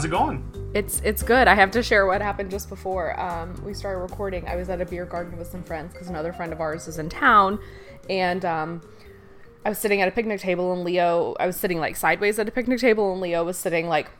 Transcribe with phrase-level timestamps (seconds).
[0.00, 0.42] how's it going?
[0.72, 1.46] It's it's good.
[1.46, 4.48] I have to share what happened just before um, we started recording.
[4.48, 6.98] I was at a beer garden with some friends because another friend of ours is
[6.98, 7.58] in town,
[8.08, 8.80] and um,
[9.66, 11.36] I was sitting at a picnic table, and Leo.
[11.38, 14.10] I was sitting like sideways at a picnic table, and Leo was sitting like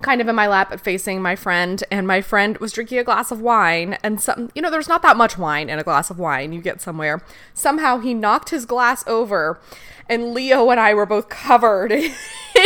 [0.00, 1.84] kind of in my lap, facing my friend.
[1.88, 5.02] And my friend was drinking a glass of wine, and some you know, there's not
[5.02, 6.52] that much wine in a glass of wine.
[6.52, 7.22] You get somewhere.
[7.54, 9.60] Somehow he knocked his glass over,
[10.08, 12.12] and Leo and I were both covered in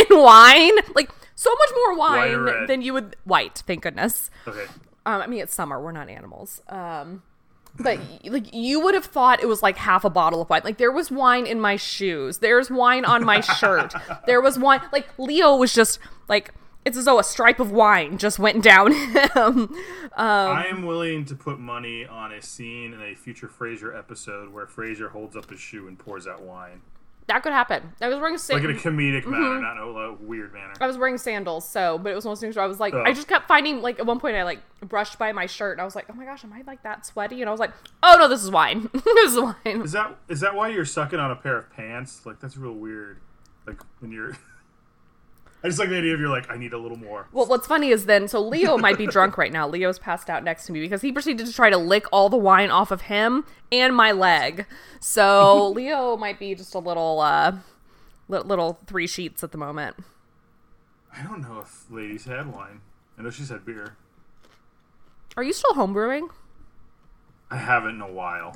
[0.09, 3.63] wine, like so much more wine than you would white.
[3.67, 4.31] Thank goodness.
[4.47, 4.65] Okay.
[5.05, 5.79] Um, I mean, it's summer.
[5.79, 6.63] We're not animals.
[6.67, 7.21] Um,
[7.79, 10.61] but like you would have thought it was like half a bottle of wine.
[10.63, 12.39] Like there was wine in my shoes.
[12.39, 13.93] There's wine on my shirt.
[14.25, 14.81] There was wine.
[14.91, 16.53] Like Leo was just like
[16.85, 19.29] it's as though a stripe of wine just went down him.
[19.35, 19.71] Um,
[20.17, 24.65] I am willing to put money on a scene in a future Frasier episode where
[24.65, 26.81] Frasier holds up his shoe and pours out wine.
[27.27, 27.91] That could happen.
[28.01, 29.31] I was wearing a Like in a comedic Mm-hmm.
[29.31, 30.73] manner, not in a weird manner.
[30.79, 32.79] I was wearing sandals, so but it was one of those things where I was
[32.79, 33.03] like, Oh.
[33.03, 35.81] I just kept finding like at one point I like brushed by my shirt and
[35.81, 37.41] I was like, oh my gosh, am I like that sweaty?
[37.41, 37.71] And I was like,
[38.03, 38.89] oh no, this is wine.
[38.93, 39.55] this is wine.
[39.65, 42.25] Is that is that why you're sucking on a pair of pants?
[42.25, 43.19] Like that's real weird.
[43.65, 44.37] Like when you're
[45.63, 47.27] I just like the idea of you're like, I need a little more.
[47.31, 49.67] Well, what's funny is then, so Leo might be drunk right now.
[49.67, 52.37] Leo's passed out next to me because he proceeded to try to lick all the
[52.37, 54.67] wine off of him and my leg.
[54.99, 57.53] So Leo might be just a little, uh,
[58.27, 59.95] li- little three sheets at the moment.
[61.17, 62.81] I don't know if ladies had wine.
[63.17, 63.97] I know she's had beer.
[65.35, 66.29] Are you still homebrewing?
[67.49, 68.55] I haven't in a while.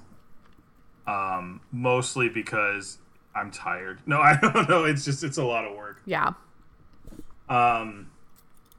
[1.07, 2.99] Um, mostly because
[3.33, 4.01] I'm tired.
[4.05, 4.83] No, I don't know.
[4.83, 6.01] It's just it's a lot of work.
[6.05, 6.33] Yeah.
[7.51, 8.09] Um,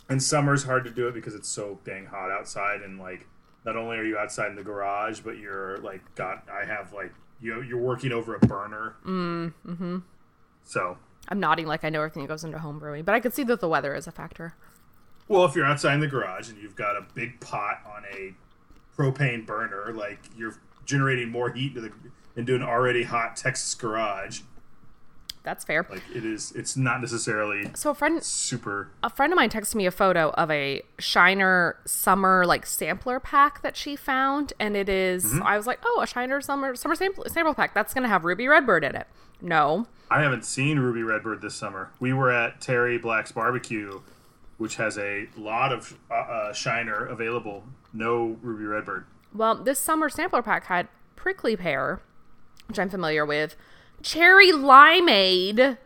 [0.09, 3.27] and summer's hard to do it because it's so dang hot outside, and like
[3.67, 7.13] not only are you outside in the garage, but you're like got I have like
[7.41, 8.97] you you're working over a burner.
[9.05, 9.99] Mm, mm-hmm.
[10.65, 10.97] So,
[11.29, 13.61] I'm nodding like I know everything that goes into homebrewing, but I could see that
[13.61, 14.55] the weather is a factor.
[15.29, 18.35] well, if you're outside in the garage and you've got a big pot on a
[18.97, 20.55] propane burner, like you're
[20.87, 21.93] generating more heat into the
[22.37, 24.41] into an already hot Texas garage.
[25.45, 25.85] That's fair.
[25.91, 28.91] Like it is, it's not necessarily So a friend, super.
[29.03, 33.61] a friend of mine texted me a photo of a Shiner summer like sampler pack
[33.63, 37.25] that she found, and it is- I was like, oh, a Shiner summer summer sample
[37.29, 39.09] sample pack that's gonna have Ruby Redbird in it.
[39.41, 41.91] No, I haven't seen Ruby Redbird this summer.
[41.99, 44.01] We were at Terry Black's barbecue,
[44.59, 47.65] which has a lot of uh, uh, Shiner available.
[47.93, 49.07] No Ruby Redbird.
[49.35, 50.87] Well, this summer sampler pack had
[51.17, 52.01] prickly pear,
[52.69, 53.57] which I'm familiar with,
[54.03, 55.79] cherry limeade,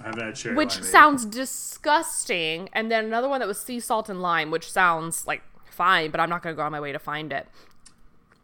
[0.00, 0.54] I haven't had cherry.
[0.56, 0.84] which limeade.
[0.84, 5.42] sounds disgusting, and then another one that was sea salt and lime, which sounds like
[5.70, 7.48] fine, but I'm not going to go on my way to find it.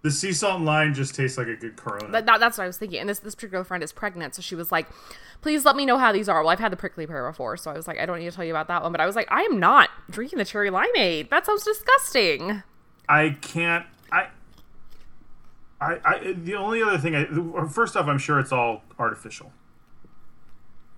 [0.03, 2.09] the sea salt and lime just tastes like a good Corona.
[2.11, 3.01] But that, that's what I was thinking.
[3.01, 4.87] And this this particular friend is pregnant, so she was like,
[5.43, 7.71] "Please let me know how these are." Well, I've had the prickly pear before, so
[7.71, 9.17] I was like, "I don't need to tell you about that one." But I was
[9.17, 11.31] like, "I am not drinking the cherry limeade.
[11.31, 12.63] That sounds disgusting."
[13.09, 13.87] I can't.
[15.81, 15.99] I.
[16.05, 17.27] I, the only other thing I
[17.69, 19.53] first off I'm sure it's all artificial.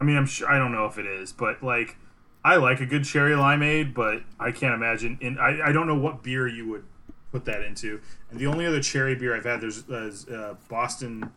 [0.00, 1.96] I mean I'm sure I don't know if it is, but like
[2.44, 5.98] I like a good cherry limeade, but I can't imagine in I, I don't know
[5.98, 6.84] what beer you would
[7.32, 8.00] put that into.
[8.30, 11.30] And the only other cherry beer I've had there's uh, uh, Boston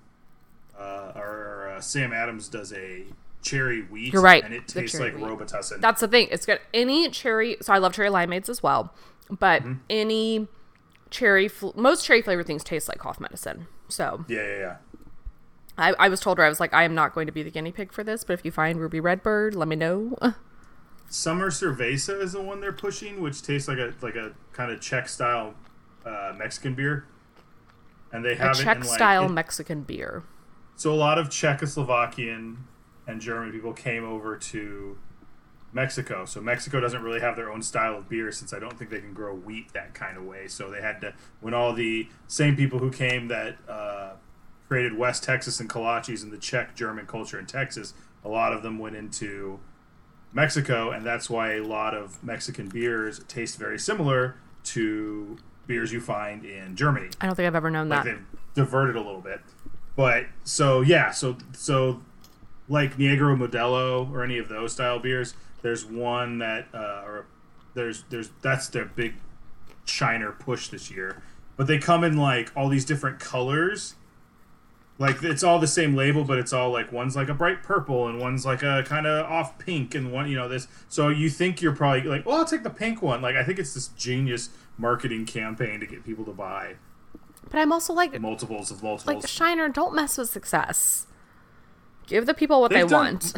[0.80, 3.04] uh, or uh, Sam Adams does a
[3.42, 4.14] cherry wheat.
[4.14, 5.24] You're right, and it tastes like wheat.
[5.26, 5.82] Robitussin.
[5.82, 6.30] That's the thing.
[6.32, 7.58] It's got any cherry.
[7.62, 8.94] So I love cherry limeades as well,
[9.30, 9.74] but Mm-hmm.
[9.90, 10.48] any
[11.14, 13.68] cherry, fl- most cherry flavored things taste like cough medicine.
[13.88, 14.76] So yeah, yeah, yeah.
[15.78, 17.50] I, I was told her I was like, I am not going to be the
[17.50, 20.16] guinea pig for this, but if you find Ruby Redbird, let me know.
[21.10, 24.82] Summer Cerveza is the one they're pushing, which tastes like a like a kind of
[24.82, 25.54] Czech style
[26.06, 27.06] uh, Mexican beer,
[28.12, 30.24] and they A have it Czech in like style it- Mexican beer.
[30.76, 32.58] so a lot of Czechoslovakian
[33.08, 34.98] and German people came over to
[35.74, 36.26] Mexico.
[36.26, 39.00] So Mexico doesn't really have their own style of beer since I don't think they
[39.00, 40.48] can grow wheat that kind of way.
[40.48, 44.12] So they had to when all the same people who came that uh,
[44.68, 47.94] created West Texas and kolaches and the Czech German culture in Texas,
[48.24, 49.60] a lot of them went into
[50.32, 55.38] Mexico, and that's why a lot of Mexican beers taste very similar to
[55.68, 58.16] beers you find in Germany I don't think I've ever known like that.
[58.16, 58.26] they've
[58.66, 59.42] diverted a little bit.
[59.96, 62.02] But so yeah, so so
[62.68, 67.26] like Negra Modelo or any of those style beers, there's one that uh, or
[67.74, 69.16] there's there's that's their big
[69.86, 71.22] shiner push this year.
[71.58, 73.96] But they come in like all these different colors.
[75.00, 78.08] Like it's all the same label, but it's all like one's like a bright purple
[78.08, 80.68] and one's like a kind of off pink and one you know this.
[80.88, 83.20] So you think you're probably like, well, I'll take the pink one.
[83.22, 86.76] Like I think it's this genius marketing campaign to get people to buy
[87.50, 89.24] But I'm also like, multiples of multiples.
[89.24, 91.08] like Shiner, don't mess with success.
[92.08, 93.34] Give the people what They've they done- want.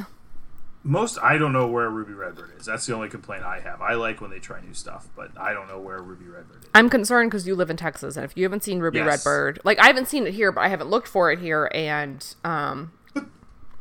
[0.87, 2.65] Most I don't know where Ruby Redbird is.
[2.67, 3.81] That's the only complaint I have.
[3.81, 6.69] I like when they try new stuff, but I don't know where Ruby Redbird is.
[6.75, 9.07] I'm concerned because you live in Texas, and if you haven't seen Ruby Yes.
[9.07, 12.23] Redbird, like I haven't seen it here, but I haven't looked for it here, and
[12.43, 13.25] um, But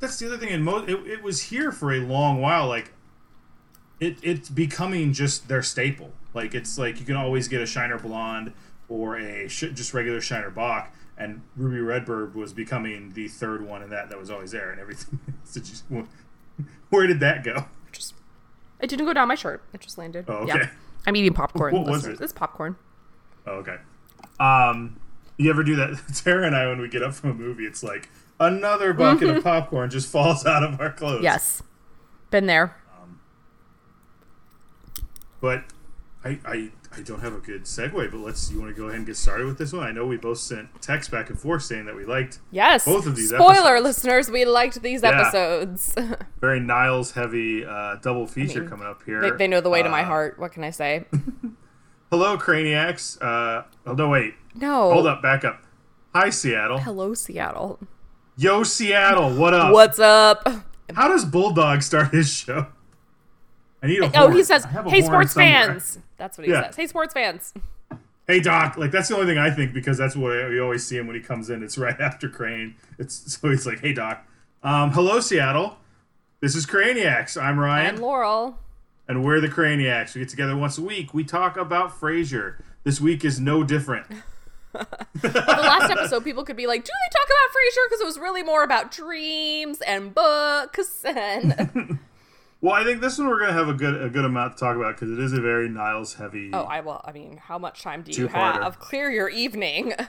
[0.00, 0.48] That's the other thing.
[0.48, 2.68] And mo- it, it was here for a long while.
[2.68, 2.92] Like
[4.00, 6.10] it, it's becoming just their staple.
[6.32, 8.54] Like it's like you can always get a Shiner Blonde
[8.88, 13.82] or a sh- just regular Shiner Bock, and Ruby Redbird was becoming the third one
[13.82, 15.18] in that that was always there, and everything.
[16.94, 17.66] where did that go?
[17.92, 18.14] just
[18.80, 20.24] it didn't go down my shirt; it just landed.
[20.28, 20.54] Oh, Yeah.
[20.56, 20.70] okay.
[21.06, 21.74] I'm eating popcorn.
[21.74, 22.20] What was it?
[22.20, 22.76] It's popcorn.
[23.46, 23.76] Oh, okay.
[24.40, 24.98] Um,
[25.36, 26.00] you ever do that?
[26.24, 28.08] Tara and I, when we get up from a movie, it's like
[28.40, 31.22] another bucket of popcorn just falls out of our clothes.
[31.22, 31.62] Yes,
[32.30, 32.76] been there.
[33.00, 33.20] Um,
[35.40, 35.64] But
[36.24, 38.10] I, I, I don't have a good segue.
[38.10, 38.50] But let's.
[38.50, 39.84] You want to go ahead and get started with this one?
[39.86, 42.84] I know we both sent texts back and forth saying that we liked Yes.
[42.86, 43.82] Both of these Spoiler, episodes.
[43.84, 45.10] listeners, we liked these Yeah.
[45.20, 45.94] episodes.
[46.40, 49.20] very Niles heavy uh, double feature mean, coming up here.
[49.20, 50.38] they, they know the way to my Uh, heart.
[50.38, 51.04] What can I say?
[52.10, 53.18] Hello, Craniacs.
[53.20, 54.34] Uh, oh no, wait.
[54.54, 54.92] No.
[54.92, 55.62] Hold up, back up.
[56.14, 56.78] Hi, Seattle.
[56.78, 57.80] Hello, Seattle.
[58.36, 59.30] Yo, Seattle.
[59.34, 59.72] What up?
[59.72, 60.46] What's up?
[60.94, 62.68] How does Bulldog start his show?
[63.82, 64.32] I need a Oh, horn.
[64.36, 66.66] he says, I "Hey, sports somewhere." fans." That's what he Yeah.
[66.66, 66.76] says.
[66.76, 67.52] Hey, sports fans.
[68.26, 70.96] Hey Doc, like that's the only thing I think because that's what we always see
[70.96, 71.62] him when he comes in.
[71.62, 72.74] It's right after Crane.
[72.98, 74.26] It's so he's like, "Hey Doc,
[74.62, 75.76] um, hello Seattle,
[76.40, 77.36] this is Craniacs.
[77.38, 78.58] I'm Ryan, And Laurel.
[79.06, 80.14] and we're the Craniacs.
[80.14, 81.12] We get together once a week.
[81.12, 82.54] We talk about Frasier.
[82.82, 84.06] This week is no different.
[84.72, 88.18] the last episode, people could be like, "Do they talk about Frasier?" Because it was
[88.18, 91.98] really more about dreams and books and.
[92.64, 94.74] Well, I think this one we're gonna have a good a good amount to talk
[94.76, 96.48] about because it is a very Niles heavy.
[96.54, 97.00] oh, I will.
[97.04, 98.62] I mean, how much time do you Two-parter.
[98.62, 98.78] have?
[98.78, 99.92] Clear your evening.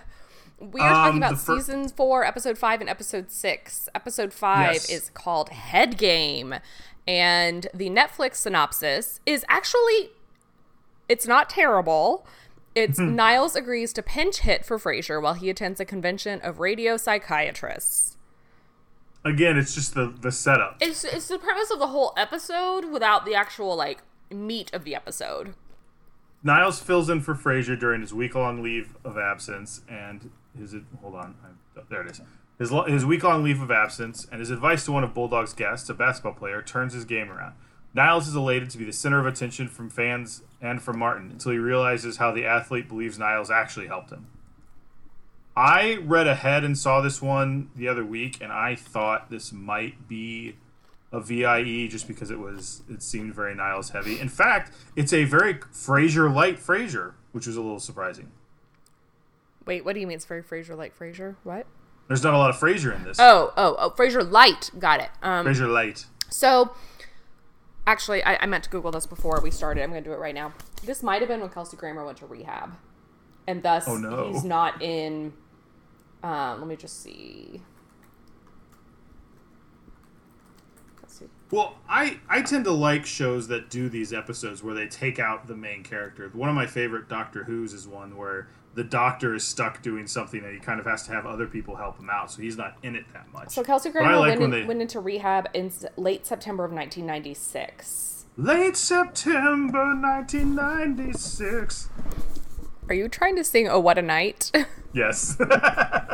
[0.58, 3.90] We are talking Um, about fir- season four, episode five, and episode six.
[3.94, 4.90] Episode five Yes.
[4.90, 6.56] is called Head Game,
[7.06, 10.12] and the Netflix synopsis is actually
[11.10, 12.26] it's not terrible.
[12.74, 12.98] It's.
[13.20, 18.15] Niles agrees to pinch hit for Frasier while he attends a convention of radio psychiatrists.
[19.26, 20.78] Again, it's just the the setup.
[20.80, 24.94] It's it's the premise of the whole episode without the actual like meat of the
[24.94, 25.56] episode.
[26.44, 31.16] Niles fills in for Frasier during his week long leave of absence, and his hold
[31.16, 32.22] on, I, oh, there it is.
[32.60, 35.90] His his week long leave of absence, and his advice to one of Bulldog's guests,
[35.90, 37.56] a basketball player, turns his game around.
[37.96, 41.52] Niles is elated to be the center of attention from fans and from Martin until
[41.52, 44.28] he realizes how the athlete believes Niles actually helped him.
[45.58, 50.08] I read ahead and saw this one the other week, and I thought this might
[50.08, 50.58] be
[51.14, 54.20] a VIE just because it was it seemed very Niles heavy.
[54.20, 58.32] In fact, it's a very Frasier light Frasier, which was a little surprising.
[59.66, 61.36] Wait, what do you mean it's very Frasier like Frasier?
[61.44, 61.66] What?
[62.08, 63.18] There's not a lot of Frasier in this.
[63.20, 64.72] Oh, oh, oh, Frasier light.
[64.78, 65.10] Got it.
[65.24, 66.06] Um, Frasier light.
[66.30, 66.76] so
[67.88, 69.84] actually, I, I meant to Google this before we started.
[69.84, 70.54] I'm going to do it right now.
[70.84, 72.76] This might have been when Kelsey Grammer went to rehab,
[73.48, 74.34] and thus Oh, no.
[74.34, 75.34] he's not in.
[76.26, 77.62] Um, let me just see.
[81.04, 81.26] Let's see.
[81.52, 85.46] Well, I I tend to like shows that do these episodes where they take out
[85.48, 86.28] the main character.
[86.34, 90.44] One of my favorite Doctor Who's is one where the Doctor is stuck doing something
[90.44, 92.76] and he kind of has to have other people help him out, so he's not
[92.82, 93.50] in it that much.
[93.52, 98.26] So Kelsey Grammer like went, in, they- went into rehab in late September of 1996.
[98.36, 101.90] Late September 1996.
[102.90, 104.52] Are you trying to sing "Oh What a Night"?
[104.96, 105.36] Yes.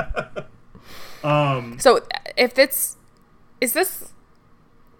[1.23, 1.77] um.
[1.79, 2.01] so
[2.37, 2.97] if it's
[3.59, 4.13] is this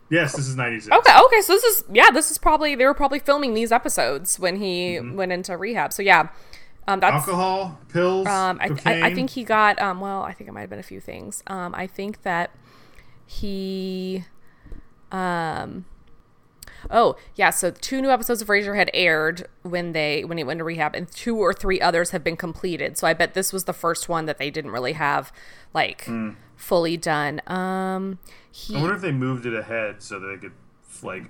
[0.10, 0.94] Yes, this is 96.
[0.94, 1.20] okay?
[1.26, 4.58] Okay, so this is yeah, this is probably they were probably filming these episodes when
[4.58, 5.16] he Mm-hmm.
[5.16, 5.94] went into rehab.
[5.94, 6.28] So yeah,
[6.86, 8.72] um, that's Alcohol, pills, um, I.
[8.86, 11.00] I, I think he got um, well, I think it might have been a few
[11.00, 11.44] things.
[11.48, 12.52] Um, I think that
[13.26, 14.26] he
[15.14, 15.86] um.
[16.90, 20.58] Oh yeah, so two new episodes of Frasier had aired when they when he went
[20.60, 22.98] to rehab, and two or three others have been completed.
[22.98, 25.32] So I bet this was the first one that they didn't really have
[25.74, 26.08] like
[26.56, 27.42] fully done.
[27.48, 28.20] Um,
[28.52, 28.76] he.
[28.76, 30.54] I wonder if they moved it ahead so that they could
[31.04, 31.26] like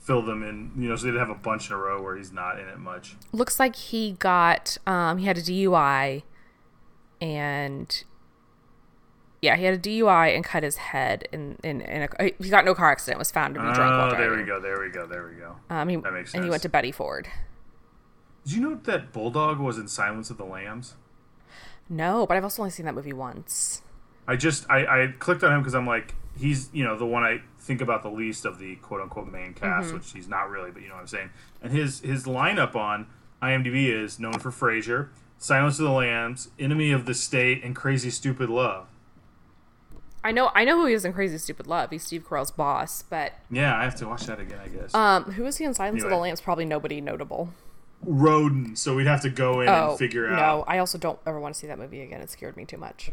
[0.00, 2.32] fill them in, you know, so they'd have a bunch in a row where he's
[2.32, 3.14] not in it much.
[3.32, 6.22] looks like he got um he had a DUI
[7.20, 8.04] and
[9.42, 12.60] yeah, he had a DUI and cut his head in in, in a he got
[12.60, 14.18] in no car accident, was found to be drunk while Oh, driving.
[14.28, 15.56] there we go, there we go, there we go.
[15.68, 17.28] Um, he, That makes and he went to Betty Ford.
[18.44, 20.94] Did you know that Bulldog was in Silence of the Lambs?
[21.88, 23.82] No, but I've also only seen that movie once.
[24.26, 27.24] I just I, I clicked on him because I'm like he's you know the one
[27.24, 29.96] I think about the least of the quote unquote main cast, Mm-hmm.
[29.98, 31.30] which he's not really, but you know what I'm saying.
[31.60, 33.06] And his his lineup on
[33.42, 35.08] IMDb is known for Frasier,
[35.38, 38.86] Silence of the Lambs, Enemy of the State, and Crazy Stupid Love.
[40.24, 41.90] I know I know who he is in Crazy Stupid Love.
[41.90, 44.60] He's Steve Carell's boss, but Yeah, I have to watch that again.
[44.64, 44.94] I guess.
[44.94, 46.40] um, who is he in Silence of the Lambs?
[46.40, 47.50] Probably nobody notable.
[48.04, 48.74] Roden.
[48.76, 50.58] So we'd have to go in Oh and figure no, out.
[50.58, 52.20] No, I also don't ever want to see that movie again.
[52.20, 53.10] It scared me too much.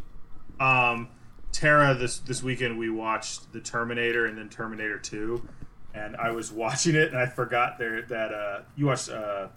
[0.59, 1.09] Um,
[1.51, 5.47] Tara, this this weekend we watched the Terminator and then Terminator Two,
[5.93, 9.47] and I was watching it and I forgot there that uh you watched uh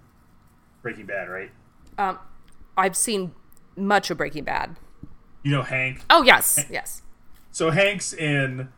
[0.80, 1.50] Breaking Bad, right?
[1.99, 2.18] Um,
[2.76, 3.35] I've seen
[3.76, 4.76] much of Breaking Bad.
[5.42, 6.02] You know Hank.
[6.09, 7.02] Oh yes, yes.
[7.52, 8.71] So Hank's in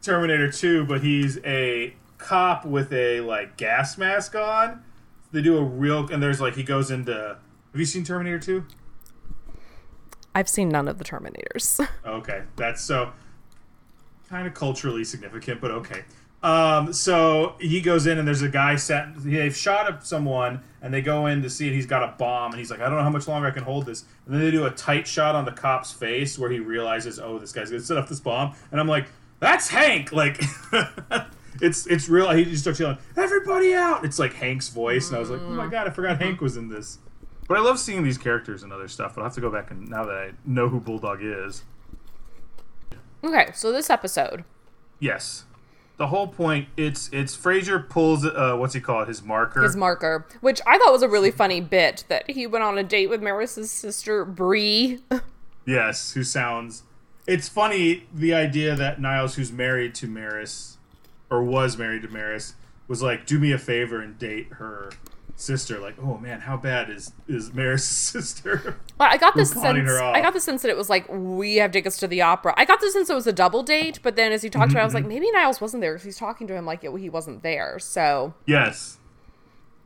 [0.00, 4.82] Terminator 2, but he's a cop with a like gas mask on.
[5.30, 8.64] They do a real and there's like he goes into Have you seen Terminator 2?
[10.34, 11.86] I've seen none of the Terminators.
[12.06, 13.12] Okay, that's so
[14.28, 16.04] kind of culturally significant, but okay.
[16.42, 19.08] Um, so he goes in and there's a guy set.
[19.16, 21.72] They've shot up someone and they go in to see it.
[21.72, 23.62] He's got a bomb and he's like, I don't know how much longer I can
[23.62, 24.04] hold this.
[24.26, 27.38] And then they do a tight shot on the cop's face where he realizes, oh,
[27.38, 28.54] this guy's gonna set off this bomb.
[28.72, 29.06] And I'm like,
[29.38, 30.10] that's Hank.
[30.12, 30.42] Like,
[31.60, 32.30] it's it's real.
[32.32, 34.04] He just starts yelling, everybody out.
[34.04, 36.56] It's like Hank's voice, and I was like, oh my god, I forgot Hank was
[36.56, 36.98] in this.
[37.48, 39.14] But I love seeing these characters and other stuff.
[39.14, 41.62] But I'll have to go back and now that I know who Bulldog is.
[43.24, 44.44] okay, so this episode,
[44.98, 45.44] Yes.
[45.98, 49.62] The whole point it's it's Frasier pulls uh what's he call it his marker.
[49.62, 52.82] his marker, which I thought was a really funny bit that he went on a
[52.82, 55.00] date with Maris's sister Bree.
[55.66, 56.82] yes, who sounds
[57.26, 60.78] It's funny the idea that Niles who's married to Maris
[61.30, 62.54] or was married to Maris
[62.88, 64.90] was like do me a favor and date her
[65.36, 69.64] sister like oh man how bad is is Maris' sister Well, I got this sense.
[69.90, 72.54] I got the sense that it was like we have tickets to the opera.
[72.56, 74.80] I got the sense it was a double date, but then as he talked about,
[74.80, 75.04] it, I was Mm-hmm.
[75.04, 77.78] like, maybe Niles wasn't there because he's talking to him like it, he wasn't there.
[77.80, 78.98] So yes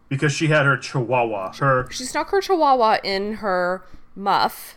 [0.08, 3.82] because she had her chihuahua her she snuck her chihuahua in her
[4.14, 4.76] muff.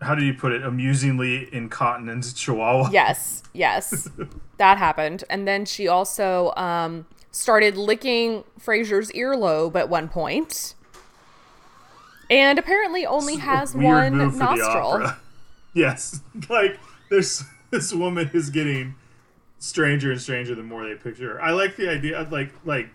[0.00, 4.08] how do you put it amusingly incontinent chihuahua Yes, yes,
[4.58, 5.24] that happened.
[5.30, 10.74] And then she also um, started licking Frasier's earlobe at one point,
[12.30, 15.12] and apparently only has one move for the nostril.
[15.76, 16.78] Yes, like
[17.10, 18.94] there's this woman is getting
[19.58, 21.42] stranger and stranger the more they picture her.
[21.42, 22.90] I like the idea of like like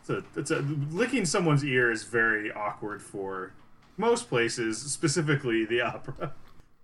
[0.00, 0.60] it's a, it's a
[0.92, 3.52] licking someone's ear is very awkward for
[3.96, 6.34] most places, specifically the opera.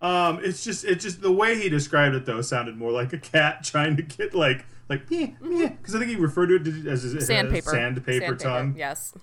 [0.03, 3.19] Um, it's just it just the way he described it though sounded more like a
[3.19, 7.27] cat trying to get like like because I think he referred to it as his
[7.27, 7.71] Sandpaper.
[7.71, 8.75] sandpaper tongue.
[8.77, 9.15] Yes.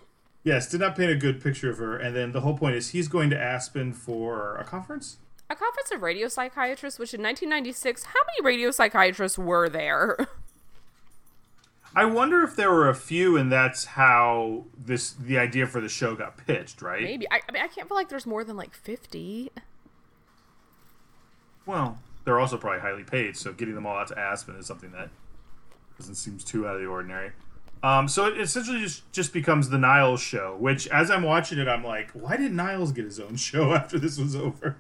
[0.44, 1.98] Yes, did not paint a good picture of her.
[1.98, 5.18] And then the whole point is he's going to Aspen for a conference.
[5.50, 10.18] A conference of radio psychiatrists, which in 1996, how many radio psychiatrists were there?
[11.96, 15.90] I wonder if there were a few, and that's how this the idea for the
[15.90, 17.04] show got pitched, right?
[17.04, 17.30] Maybe.
[17.30, 19.52] I, I mean, I can't feel like there's more than like 50.
[21.66, 24.92] Well, they're also probably highly paid, so getting them all out to Aspen is something
[24.92, 25.10] that
[25.98, 27.32] doesn't seem too out of the ordinary.
[27.82, 31.68] Um, so it essentially just just becomes the Niles show, which as I'm watching it,
[31.68, 34.78] I'm like, why did Niles get his own show after this was over?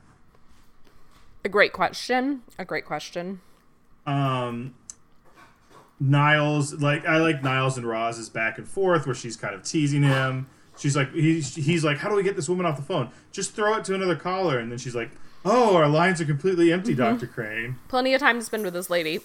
[1.46, 2.44] A great question.
[2.58, 3.42] A great question.
[4.06, 4.74] um
[6.00, 10.04] Niles like I like Niles and Roz's back and forth where she's kind of teasing
[10.04, 10.48] him.
[10.78, 13.10] She's like he's he's like, How do we get this woman off the phone?
[13.32, 15.12] Just throw it to another caller and then she's like,
[15.46, 17.18] Oh, our lines are completely empty, mm-hmm.
[17.18, 17.28] Dr.
[17.28, 17.76] Crane.
[17.88, 19.20] Plenty of time to spend with this lady.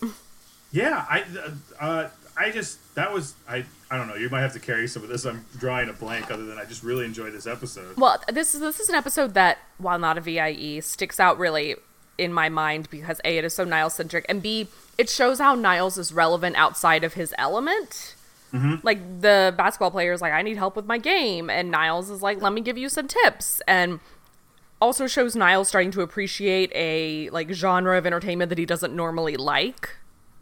[0.73, 4.53] Yeah, I uh, uh I just that was I I don't know, you might have
[4.53, 5.25] to carry some of this.
[5.25, 7.97] I'm drawing a blank other than I just really enjoyed this episode.
[7.97, 11.77] Well, this is this is an episode that, while not a VIE, sticks out really
[12.19, 15.55] in my mind because a it is so Niles centric, and b it shows how
[15.55, 18.15] Niles is relevant outside of his element.
[18.53, 18.77] Mm-hmm.
[18.83, 22.23] Like the basketball player is like, I need help with my game, and Niles is
[22.23, 24.01] like, let me give you some tips, and
[24.81, 29.37] also shows Niles starting to appreciate a like genre of entertainment that he doesn't normally
[29.37, 29.97] like.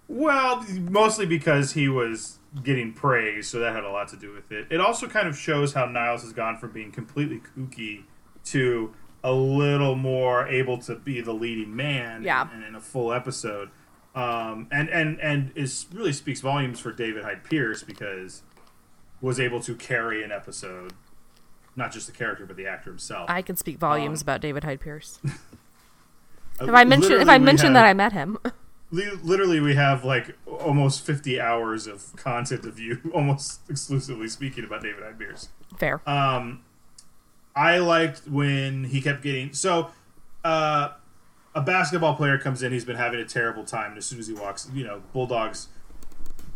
[0.09, 4.53] Well, mostly because he was getting praise, so that had a lot to do with
[4.53, 4.67] it.
[4.71, 8.05] It also kind of shows how Niles has gone from being completely kooky
[8.47, 12.49] to a little more able to be the leading man Yeah.
[12.55, 13.71] in, in a full episode.
[14.15, 18.43] Um, and and and is really speaks volumes for David Hyde Pierce because
[19.21, 20.93] was able to carry an episode,
[21.77, 23.29] not just the character but the actor himself.
[23.31, 25.19] I can speak volumes about David Hyde Pierce.
[26.59, 28.39] If I mention if I we mention have- that I met him,
[28.91, 34.81] literally we have like almost 50 hours of content of you almost exclusively speaking about
[34.81, 35.49] david Hyde Pierce.
[35.77, 36.01] fair.
[36.09, 36.63] um
[37.55, 39.91] i liked when he kept getting so
[40.45, 40.91] uh
[41.55, 44.29] a basketball player comes in he's been having a terrible time and as soon as
[44.29, 45.69] he walks you know bulldogs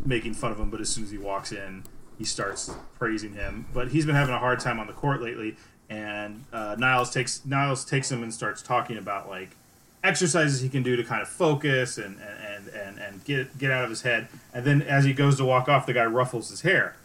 [0.02, 1.82] making fun of him but as soon as he walks in
[2.20, 5.56] he starts praising him but he's been having a hard time on the court lately
[5.88, 9.56] and uh, niles takes niles takes him and starts talking about like
[10.02, 13.84] exercises he can do to kind of focus and and and and get get out
[13.84, 14.28] of his head.
[14.52, 16.96] And then as he goes to walk off, the guy ruffles his hair.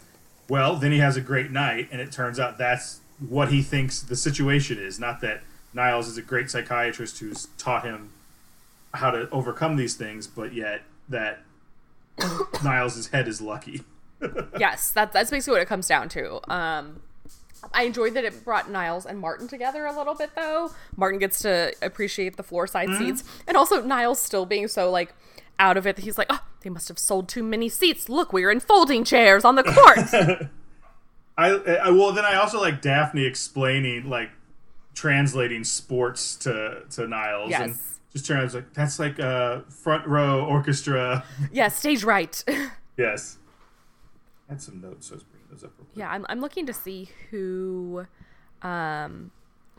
[0.48, 4.00] Well, then he has a great night, and it turns out that's what he thinks
[4.00, 5.00] the situation is.
[5.00, 5.42] Not that
[5.74, 8.10] Niles is a great psychiatrist who's taught him
[8.94, 11.40] how to overcome these things, but yet that
[12.64, 13.82] Niles' head is lucky.
[14.58, 16.52] yes, that, that's basically what it comes down to.
[16.52, 17.00] Um,
[17.74, 20.70] I enjoyed that it brought Niles and Martin together a little bit, though.
[20.96, 23.04] Martin gets to appreciate the floor side Mm-hmm.
[23.04, 25.14] seats, and also Niles still being so like
[25.58, 28.08] out of it that he's like, "Oh, they must have sold too many seats.
[28.08, 30.48] Look, we're in folding chairs on the court."
[31.38, 31.50] I,
[31.84, 34.30] I well then I also like Daphne explaining like
[34.94, 37.76] translating sports to to Niles and
[38.12, 41.24] just turns like that's like a front row orchestra.
[41.52, 42.42] yeah, stage right.
[42.96, 43.38] yes.
[44.48, 45.08] I had some notes.
[45.08, 45.72] So I was bringing those up.
[45.78, 45.98] Real quick.
[45.98, 48.06] yeah, I'm I'm looking to see who,
[48.62, 49.30] um,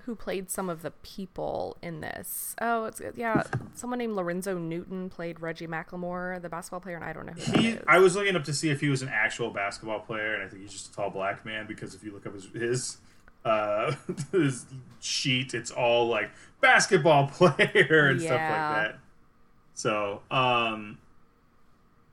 [0.04, 2.56] who played some of the people in this.
[2.62, 3.44] Oh, it's yeah,
[3.74, 7.60] someone named Lorenzo Newton played Reggie McLemore, the basketball player, and I don't know who
[7.60, 7.84] He, is.
[7.88, 10.48] I was looking up to see if he was an actual basketball player, and I
[10.48, 12.98] think he's just a tall black man because if you look up his his,
[13.46, 13.94] uh,
[14.32, 14.66] his
[15.00, 16.30] sheet, it's all like
[16.62, 19.00] basketball player and stuff like that.
[19.74, 20.98] So, um,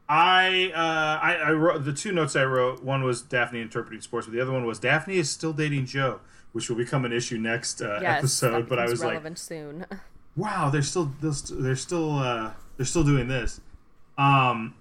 [0.09, 2.83] I, uh, I I wrote the two notes I wrote.
[2.83, 6.21] One was Daphne interpreting sports, but the other one was Daphne is still dating Joe,
[6.53, 8.69] which will become an issue next uh, yes, episode.
[8.69, 9.87] But I was like, relevant soon.
[10.37, 13.61] wow, they're still they're still they're still, uh, they're still doing this.
[14.19, 14.75] Um,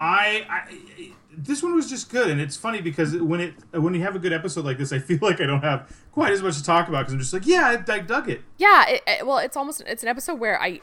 [0.00, 4.02] I, I this one was just good, and it's funny because when it when you
[4.02, 6.56] have a good episode like this, I feel like I don't have quite as much
[6.56, 8.42] to talk about because I'm just like, yeah, I, I dug it.
[8.58, 10.80] Yeah, it, it- well, it's almost it's an episode where I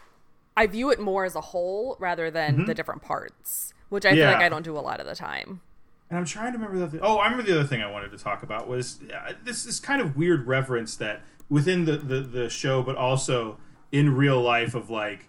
[0.56, 4.24] I view it more as a whole rather than the different parts, which I feel
[4.24, 4.34] Mm-hmm.
[4.34, 5.62] Like I don't do a lot of the time.
[6.10, 6.92] And I'm trying to remember the.
[6.92, 9.64] Th- oh, I remember the other thing I wanted to talk about was uh, this
[9.64, 13.58] this kind of weird reverence that within the, the the show, but also
[13.92, 15.28] in real life of like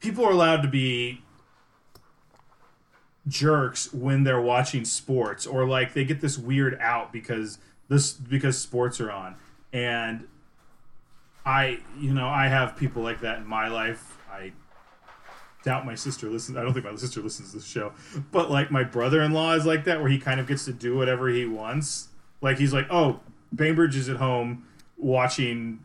[0.00, 1.22] people are allowed to be
[3.26, 8.58] jerks when they're watching sports, or like they get this weird out because this because
[8.58, 9.34] sports are on,
[9.72, 10.26] and
[11.44, 14.18] I you know I have people like that in my life.
[14.30, 14.52] I
[15.64, 16.56] doubt my sister listens.
[16.56, 17.92] I don't think my sister listens to the show,
[18.30, 21.28] but like my brother-in-law is like that, where he kind of gets to do whatever
[21.28, 22.08] he wants.
[22.40, 23.20] Like he's like, oh,
[23.54, 25.80] Bainbridge is at home watching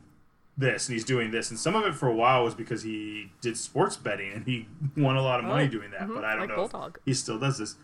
[0.58, 3.32] this, and he's doing this, and some of it for a while was because he
[3.42, 4.68] did sports betting and he
[4.98, 6.02] won a lot of money Oh, doing that.
[6.08, 7.00] mhm, But I don't like know Bulldog.
[7.06, 7.76] he still does this.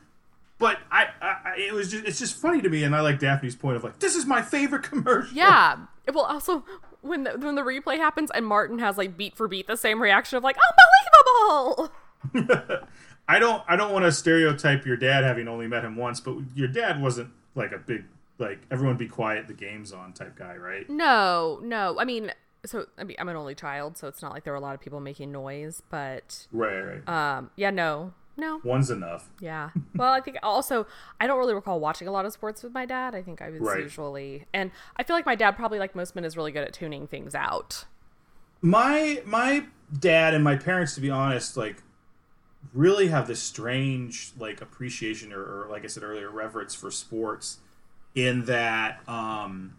[0.57, 3.19] But I, I, I, it was just, it's just funny to me, and I like
[3.19, 5.35] Daphne's point of like, this is my favorite commercial.
[5.35, 5.77] Yeah.
[6.11, 6.63] Well, also
[7.03, 10.01] when the, when the replay happens and Martin has like beat for beat the same
[10.01, 11.91] reaction of like unbelievable.
[13.27, 16.35] I don't I don't want to stereotype your dad having only met him once, but
[16.55, 18.05] your dad wasn't like a big
[18.39, 20.89] like everyone be quiet the game's on type guy, right?
[20.89, 21.97] No, no.
[21.99, 22.31] I mean,
[22.65, 24.73] so I mean, I'm an only child, so it's not like there were a lot
[24.75, 27.09] of people making noise, but Right, right.
[27.37, 29.29] um, yeah, no, no, One's enough.
[29.39, 29.69] yeah.
[29.95, 30.87] Well, I think also
[31.19, 33.13] I don't really recall watching a lot of sports with my dad.
[33.15, 33.79] I think I was Right.
[33.81, 36.73] usually, and I feel like my dad probably like most men is really good at
[36.73, 37.85] tuning things out.
[38.61, 39.65] My my
[39.99, 41.83] dad and my parents, to be honest, like
[42.73, 47.59] really have this strange like appreciation or, or like I said earlier, reverence for sports
[48.15, 49.75] in that um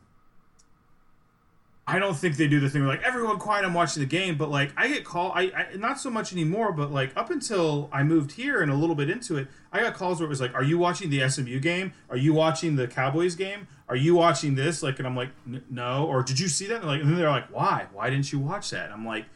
[1.87, 4.51] I don't think they do the thing like everyone quiet, I'm watching the game, but
[4.51, 8.03] like I get call I, I not so much anymore, but like up until I
[8.03, 10.55] moved here and a little bit into it, I got calls where it was like,
[10.55, 11.93] Are you watching the SMU game?
[12.09, 13.69] Are you watching the Cowboys game?
[13.89, 14.83] Are you watching this?
[14.83, 16.77] Like and I'm like, "N- No, or did you see that?
[16.77, 17.87] And like and then they're like, Why?
[17.93, 18.91] Why didn't you watch that?
[18.91, 19.27] I'm like,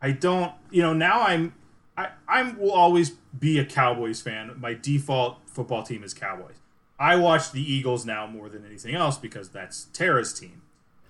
[0.00, 1.52] I don't you know, now I'm
[1.98, 4.54] I, I will always be a Cowboys fan.
[4.58, 6.54] My default football team is Cowboys.
[6.98, 10.62] I watch the Eagles now more than anything else because that's Tara's team.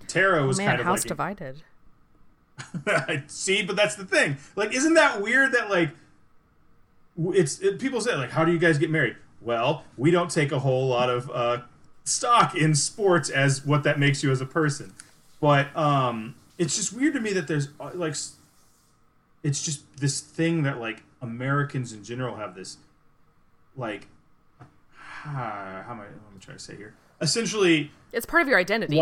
[0.09, 1.63] Tara was Man, kind of house like divided.
[3.27, 4.37] See, but that's the thing.
[4.55, 5.91] Like, isn't that weird that like
[7.33, 9.15] it's it, people say like, how do you guys get married?
[9.41, 11.61] Well, we don't take a whole lot of uh,
[12.03, 14.93] stock in sports as what that makes you as a person,
[15.39, 18.15] but um, it's just weird to me that there's uh, like,
[19.43, 22.77] it's just this thing that like Americans in general have this
[23.75, 24.07] like,
[24.93, 26.03] how am I?
[26.03, 26.95] What am I trying to say here?
[27.21, 28.97] Essentially, It's part of your identity.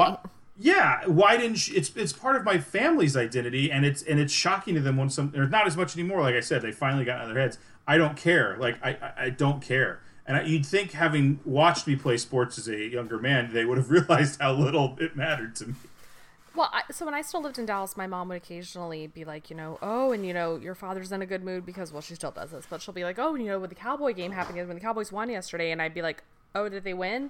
[0.59, 4.33] Yeah, why didn't sh it's it's part of my family's identity, and it's and it's
[4.33, 6.21] shocking to them when some or not as much anymore.
[6.21, 7.59] Like I said, they finally got out of their heads.
[7.87, 8.57] I don't care.
[8.59, 10.01] Like I I, I don't care.
[10.25, 13.77] And I, you'd think, having watched me play sports as a younger man, they would
[13.77, 15.75] have realized how little it mattered to me.
[16.53, 19.51] Well, I, so when I still lived in Dallas, my mom would occasionally be like,
[19.51, 22.15] you know, oh, and you know, your father's in a good mood because, well, she
[22.15, 24.31] still does this, but she'll be like, oh, and you know, with the Cowboy game
[24.31, 26.23] happening, when the Cowboys won yesterday, and I'd be like,
[26.55, 27.29] oh, did they win?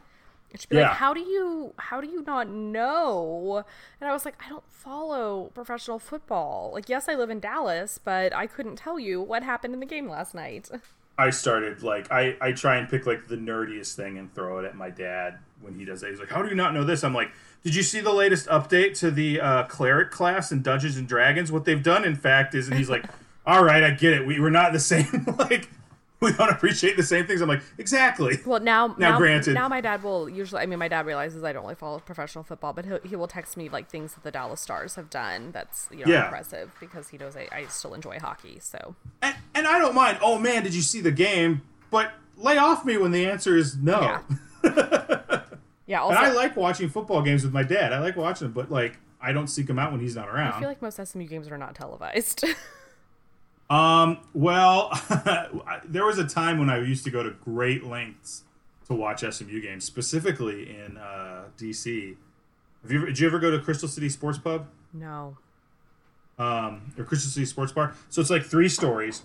[0.51, 0.83] And she'd be Yeah.
[0.89, 3.63] like, "How do you how do you not know?"
[3.99, 6.71] And I was like, "I don't follow professional football.
[6.73, 9.85] Like, yes, I live in Dallas, but I couldn't tell you what happened in the
[9.85, 10.69] game last night."
[11.19, 14.65] I started like I I try and pick like the nerdiest thing and throw it
[14.65, 16.11] at my dad when he does that.
[16.11, 17.31] He's like, "How do you not know this?" I'm like,
[17.63, 21.51] "Did you see the latest update to the uh, cleric class in Dungeons and Dragons?
[21.51, 23.05] What they've done, in fact, is..." And he's like,
[23.47, 24.27] "All right, I get it.
[24.27, 25.25] We we're not the same.
[25.39, 25.69] like,
[26.21, 29.81] we don't appreciate the same things." I'm like, "Exactly." Well, now, now, granted- now my
[29.81, 30.61] dad will usually.
[30.61, 33.27] I mean, my dad realizes I don't really follow professional football, but he he will
[33.27, 35.51] text me like things that the Dallas Stars have done.
[35.51, 36.25] That's you know Yeah.
[36.25, 38.57] impressive because he knows I, I still enjoy hockey.
[38.61, 40.17] So And, and I don't mind.
[40.21, 41.61] Oh man, did you see the game?
[41.91, 44.01] But lay off me when the answer is no.
[44.01, 44.21] Yeah.
[45.85, 46.01] yeah.
[46.01, 47.93] Also, And I like watching football games with my dad.
[47.93, 50.53] I like watching them, but like I don't seek him out when he's not around.
[50.53, 52.43] I feel like most SMU games are not televised.
[53.69, 54.91] Um, well,
[55.85, 58.43] there was a time when I used to go to great lengths
[58.87, 62.15] to watch SMU games, specifically in uh, DC.
[62.81, 65.37] Have you ever, did you ever go to Crystal City Sports Pub no.
[66.39, 67.93] um, or Crystal City Sports Bar?
[68.09, 69.23] So it's like three stories,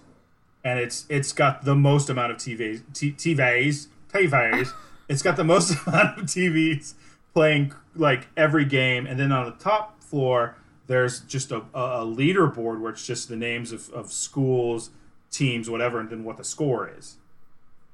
[0.65, 4.73] and it's it's got the most amount of TVs, t- TVs, TVs.
[5.09, 6.95] it's got the most amount of TVs
[7.33, 12.81] playing like every game, and then on the top floor there's just a, a, leaderboard
[12.81, 14.91] where it's just the names of, of schools,
[15.31, 17.17] teams, whatever, and then what the score is.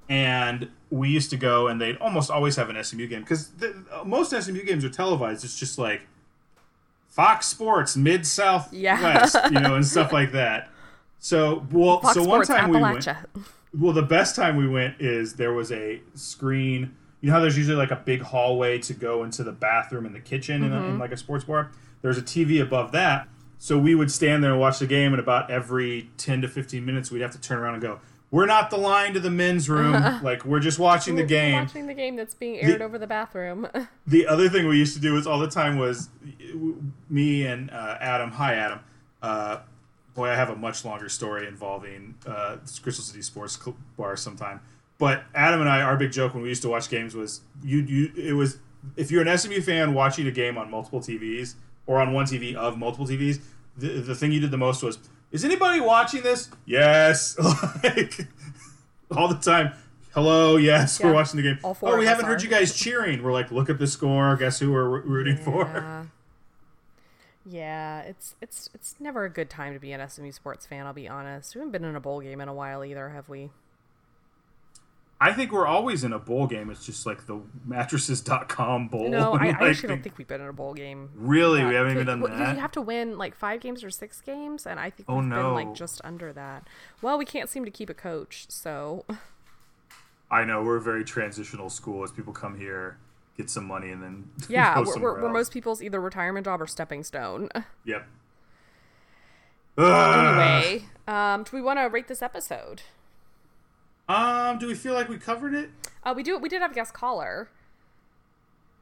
[0.09, 3.51] And we used to go, and they'd almost always have an SMU game because
[4.07, 5.44] most SMU games are televised.
[5.44, 6.07] It's just like
[7.09, 9.03] Fox Sports, Mid South Yeah.
[9.03, 10.70] West, you know, and stuff like that.
[11.18, 13.07] So, well, Fox so one Sports time we went.
[13.79, 16.96] Well, the best time we went is there was a screen.
[17.20, 20.14] You know how there's usually like a big hallway to go into the bathroom and
[20.14, 21.70] the kitchen in, a, in like a sports bar.
[22.00, 23.28] There's a TV above that,
[23.59, 25.12] so we would stand there and watch the game.
[25.12, 28.00] And about every ten to fifteen minutes, we'd have to turn around and go.
[28.31, 29.94] We're not the line to the men's room.
[30.22, 31.54] like we're just watching the We're game.
[31.54, 33.66] Watching the game that's being aired over the bathroom.
[34.07, 36.09] The other thing we used to do is all the time was
[37.11, 38.31] me and uh, Adam.
[38.33, 38.81] Hi, Adam.
[39.20, 39.59] Uh,
[40.14, 43.59] boy, I have a much longer story involving uh, Crystal City Sports
[43.96, 44.61] Bar sometime.
[44.98, 47.78] But Adam and I, our big joke when we used to watch games was you.
[47.78, 48.58] You it was
[48.96, 51.54] if you're an SMU fan watching a game on multiple TVs
[51.87, 53.40] or on one TV of multiple TVs,
[53.76, 54.98] the, the thing you did the most was,
[55.30, 56.50] is anybody watching this?
[56.66, 57.38] Yes,
[57.84, 58.26] like
[59.11, 59.72] all the time.
[60.14, 61.58] Hello, yes, we're watching the game.
[61.62, 62.44] Oh, we haven't heard are.
[62.44, 63.22] you guys cheering.
[63.22, 64.37] We're like, look at the score.
[64.37, 65.64] Guess who we're ro- rooting for?
[65.64, 66.04] Yeah.
[67.50, 70.87] Yeah, it's it's it's never a good time to be an SMU sports fan.
[70.87, 71.54] I'll be honest.
[71.54, 73.50] We haven't been in a bowl game in a while either, have we?
[75.20, 76.70] I think we're always in a bowl game.
[76.70, 79.09] It's just like the mattresses.com bowl.
[79.09, 81.11] No, I, I actually don't think we've been in a bowl game.
[81.16, 82.54] Really, we haven't even done well, that.
[82.54, 85.28] You have to win like five games or six games, and I think Oh, we've
[85.28, 86.68] been like just under that.
[87.02, 89.04] Well, we can't seem to keep a coach, so
[90.31, 92.98] I know we're a very transitional school as people come here,
[93.37, 96.66] get some money, and then yeah, we're, we're, we're most people's either retirement job or
[96.66, 97.48] stepping stone.
[97.85, 98.07] Yep.
[99.78, 100.26] Ugh.
[100.26, 102.83] anyway, um, do we want to rate this episode?
[104.09, 105.71] Um, do we feel like we covered it?
[106.03, 106.38] Uh, we do.
[106.38, 107.49] We did have a guest caller.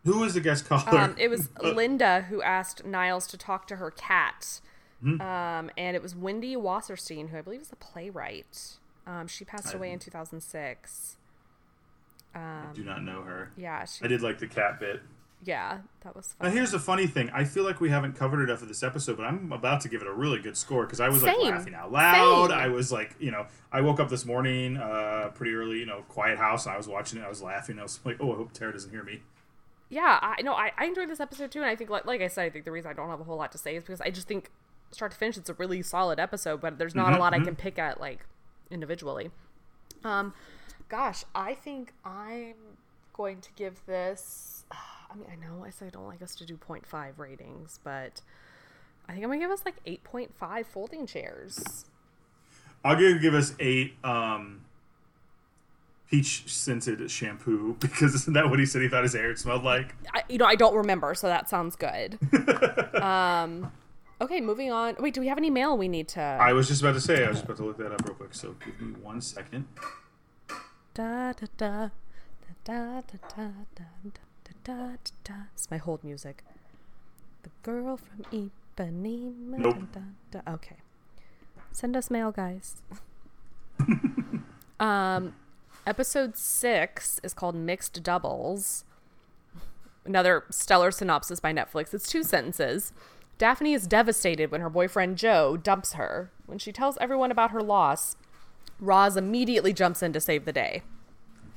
[0.05, 0.99] Who was the guest caller?
[0.99, 4.61] Um, it was Linda who asked Niles to talk to her cat.
[5.03, 5.21] Hmm.
[5.21, 8.79] Um, and it was Wendy Wasserstein, who I believe is a playwright.
[9.07, 11.17] Um, she passed away in 2006.
[12.35, 13.51] I do not know her.
[13.57, 15.01] Yeah, she, I did like the cat bit.
[15.45, 16.49] Yeah, that was fun.
[16.49, 17.31] Now here's the funny thing.
[17.31, 20.01] I feel like we haven't covered enough of this episode, but I'm about to give
[20.03, 22.51] it a really good score because I was like laughing out loud.
[22.51, 22.59] Same.
[22.59, 26.03] I was like, you know, I woke up this morning uh, pretty early, you know,
[26.09, 27.25] quiet house, and I was watching it.
[27.25, 27.79] I was laughing.
[27.79, 29.23] I was like, oh, I hope Tara doesn't hear me.
[29.89, 30.55] Yeah, I know.
[30.55, 32.65] I, I enjoyed this episode too, and I think like like I said, I think
[32.65, 34.51] the reason I don't have a whole lot to say is because I just think
[34.91, 37.57] start to finish it's a really solid episode, but there's not a lot I can
[37.57, 38.27] pick at like
[38.71, 39.31] individually.
[40.05, 40.35] Um,
[40.89, 42.55] gosh, I think I'm
[43.13, 44.65] going to give this.
[45.11, 48.23] I mean, I know I said I don't like us to do 0.5 ratings, but
[49.09, 51.87] I think I'm gonna give us like 8.5 folding chairs.
[52.85, 54.65] I'll give give us eight um,
[56.09, 59.95] peach scented shampoo because isn't that what he said he thought his hair smelled like?
[60.15, 62.19] I, you know, I don't remember, so that sounds good.
[63.03, 63.73] um,
[64.21, 64.97] okay, moving on.
[64.99, 66.21] Wait, do we have any mail we need to?
[66.21, 67.25] I was just about to say.
[67.25, 68.35] I was just about to look that up real quick.
[68.35, 69.67] So give me one second.
[70.95, 71.89] Da da da
[72.47, 73.85] da da da da da.
[74.05, 74.26] da
[74.67, 75.35] da da.
[75.55, 76.43] It's my hold music.
[77.45, 79.59] The girl from Ipanema.
[79.59, 79.77] Nope.
[79.93, 80.01] Da,
[80.33, 80.53] da, da.
[80.55, 80.77] Okay.
[81.71, 82.77] Send us mail, guys.
[84.81, 85.35] um,
[85.87, 88.85] episode six is called Mixed Doubles.
[90.05, 91.95] Another stellar synopsis by Netflix.
[91.95, 92.93] It's two sentences.
[93.39, 96.33] Daphne is devastated when her boyfriend Joe dumps her.
[96.47, 98.17] When she tells everyone about her loss,
[98.81, 100.83] Roz immediately jumps in to save the day.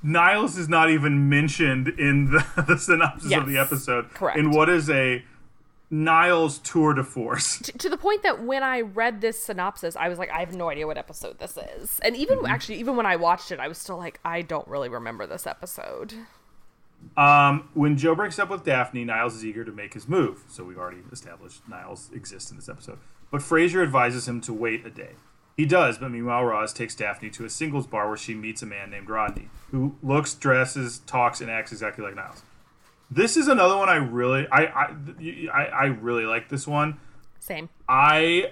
[0.02, 4.10] Niles is not even mentioned in the, the synopsis of the episode.
[4.14, 4.38] correct.
[4.38, 5.24] In what is a
[5.92, 7.60] Niles tour de force.
[7.60, 10.56] to, to the point that when I read this synopsis, I was like, I have
[10.56, 12.00] no idea what episode this is.
[12.00, 14.90] And even actually, even when I watched it, I was still like, I don't really
[14.90, 16.14] remember this episode.
[17.18, 20.44] Um, when Joe breaks up with Daphne, Niles is eager to make his move.
[20.48, 23.00] So we've already established Niles exists in this episode.
[23.32, 25.12] But Frasier advises him to wait a day.
[25.60, 28.66] He does, but meanwhile, Roz takes Daphne to a singles bar where she meets a
[28.66, 32.44] man named Rodney, who looks, dresses, talks, and acts exactly like Niles.
[33.12, 34.96] This is another one I really, I, I,
[35.54, 36.98] I, I really like this one.
[37.42, 37.68] Same.
[37.90, 38.52] I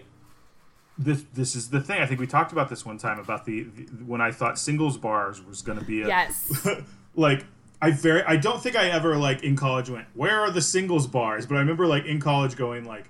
[0.97, 2.01] this this is the thing.
[2.01, 4.97] I think we talked about this one time about the, the when I thought singles
[4.97, 6.67] bars was going to be a Yes.
[7.15, 7.45] like
[7.81, 11.07] I very I don't think I ever like in college went where are the singles
[11.07, 13.09] bars, but I remember like in college going like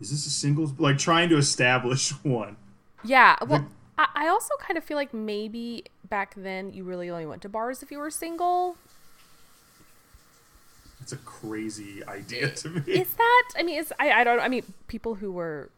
[0.00, 2.56] is this a singles like trying to establish one.
[3.04, 3.36] Yeah.
[3.46, 7.42] Well, I, I also kind of feel like maybe back then you really only went
[7.42, 8.76] to bars if you were single.
[11.00, 12.80] It's a crazy idea to me.
[12.86, 13.48] Is that?
[13.56, 14.40] I mean, is I, I don't.
[14.40, 15.70] I mean, people who were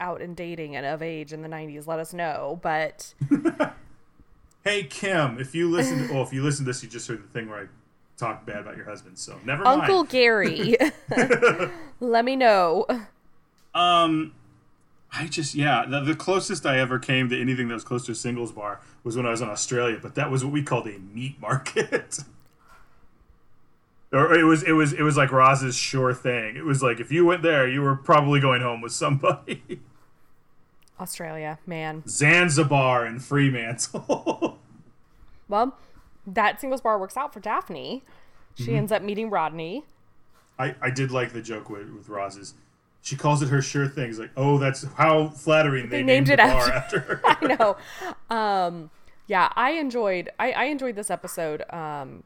[0.00, 2.58] out and dating and of age in the '90s, let us know.
[2.62, 3.14] But
[4.64, 7.22] hey Kim, if you listen, to, oh, if you listen to this, you just heard
[7.22, 7.66] the thing where I
[8.16, 9.18] talk bad about your husband.
[9.18, 9.82] So never mind.
[9.82, 10.76] Uncle Gary,
[12.00, 12.86] let me know.
[13.74, 14.32] Um,
[15.18, 18.12] I just yeah, the, the closest I ever came to anything that was close to
[18.12, 20.86] a singles bar was when I was in Australia, but that was what we called
[20.86, 22.18] a meat market.
[24.12, 26.56] or it was it was it was like Roz's sure thing.
[26.56, 29.80] It was like if you went there, you were probably going home with somebody.
[31.00, 32.02] Australia, man.
[32.08, 34.58] Zanzibar and Fremantle.
[35.48, 35.78] Well,
[36.26, 38.02] that singles bar works out for Daphne.
[38.56, 38.74] She Mm-hmm.
[38.74, 39.84] ends up meeting Rodney.
[40.58, 42.54] I I did like the joke with with Roz's.
[43.06, 44.10] She calls it her sure thing.
[44.10, 47.20] It's like, oh, that's how flattering they, named named, it the after- after her.
[47.24, 47.76] I know.
[48.36, 48.90] Um,
[49.28, 50.30] yeah, I enjoyed.
[50.40, 51.62] I, I enjoyed this episode.
[51.70, 52.24] Um,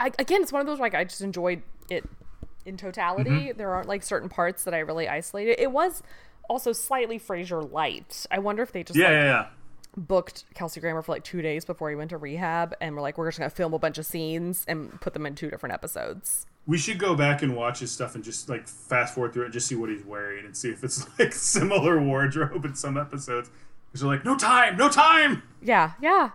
[0.00, 2.02] I, again, it's one of those like I just enjoyed it
[2.66, 3.30] in totality.
[3.30, 3.56] Mm-hmm.
[3.56, 5.60] There aren't like certain parts that I really isolated.
[5.62, 6.02] It was
[6.50, 8.26] also slightly Frasier light.
[8.32, 9.46] I wonder if they just yeah, like, yeah, yeah.
[9.96, 13.16] booked Kelsey Grammer for like two days before he went to rehab, and we're like,
[13.16, 16.46] we're just gonna film a bunch of scenes and put them in two different episodes.
[16.66, 19.46] We should go back and watch his stuff and just like fast forward through it
[19.46, 22.96] and just see what he's wearing and see if it's like similar wardrobe in some
[22.96, 23.50] episodes.
[23.86, 25.42] Because they're like, no time, no time.
[25.62, 26.30] Yeah, yeah.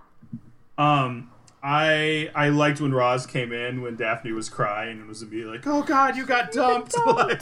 [0.78, 5.58] Um, I I liked when Roz came in when Daphne was crying and was immediately
[5.58, 6.96] like, oh God, you got dumped.
[7.06, 7.42] like,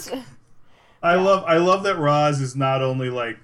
[1.04, 3.38] I love I love that Roz is not only like,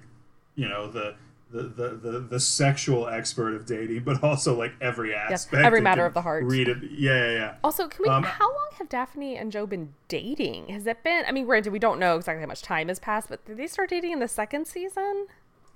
[0.56, 1.14] you know the.
[1.54, 6.04] The, the, the, the sexual expert of dating, but also like every aspect, every matter
[6.04, 6.42] of the heart.
[6.42, 7.54] Read it, yeah, yeah, yeah.
[7.62, 8.08] Also, can we?
[8.08, 10.66] Um, how long have Daphne and Joe been dating?
[10.70, 11.22] Has it been?
[11.28, 13.68] I mean, granted, we don't know exactly how much time has passed, but did they
[13.68, 15.28] start dating in the second season?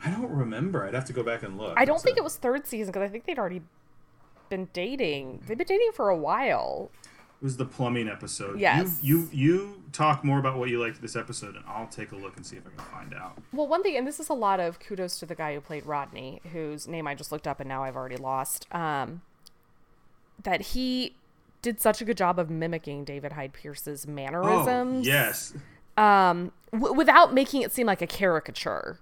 [0.04, 0.84] I don't remember.
[0.84, 1.74] I'd have to go back and look.
[1.76, 3.62] I don't It's think a- it was third season because I think they'd already
[4.48, 5.44] been dating.
[5.46, 6.90] They've been dating for a while.
[7.40, 8.58] It was the plumbing episode.
[8.58, 8.98] Yes.
[9.02, 12.16] You, you you talk more about what you liked this episode, and I'll take a
[12.16, 13.38] look and see if I can find out.
[13.52, 15.86] Well, one thing, and this is a lot of kudos to the guy who played
[15.86, 18.66] Rodney, whose name I just looked up and now I've already lost.
[18.74, 19.22] Um,
[20.42, 21.14] that he
[21.62, 25.06] did such a good job of mimicking David Hyde Pierce's mannerisms.
[25.06, 25.54] Oh, yes.
[25.96, 28.98] um, w- without making it seem like a caricature.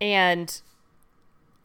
[0.00, 0.60] And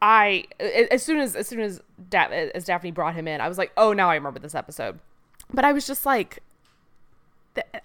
[0.02, 3.58] I as soon as as soon as da- as Daphne brought him in, I was
[3.58, 4.98] like, oh, now I remember this episode.
[5.54, 6.40] But I was just like,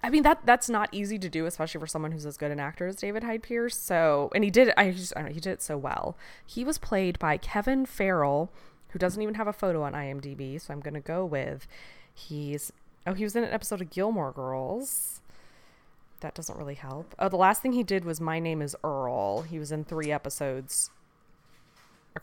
[0.03, 2.60] I mean that that's not easy to do, especially for someone who's as good an
[2.60, 3.77] actor as David Hyde Pierce.
[3.77, 6.17] So, and he did, I just, I don't know, he did it so well.
[6.45, 8.51] He was played by Kevin Farrell,
[8.89, 10.60] who doesn't even have a photo on IMDb.
[10.60, 11.67] So I'm gonna go with
[12.13, 12.73] he's.
[13.08, 15.21] Oh, he was in an episode of Gilmore Girls
[16.19, 17.15] that doesn't really help.
[17.17, 19.43] Oh, the last thing he did was My Name is Earl.
[19.43, 20.89] He was in three episodes.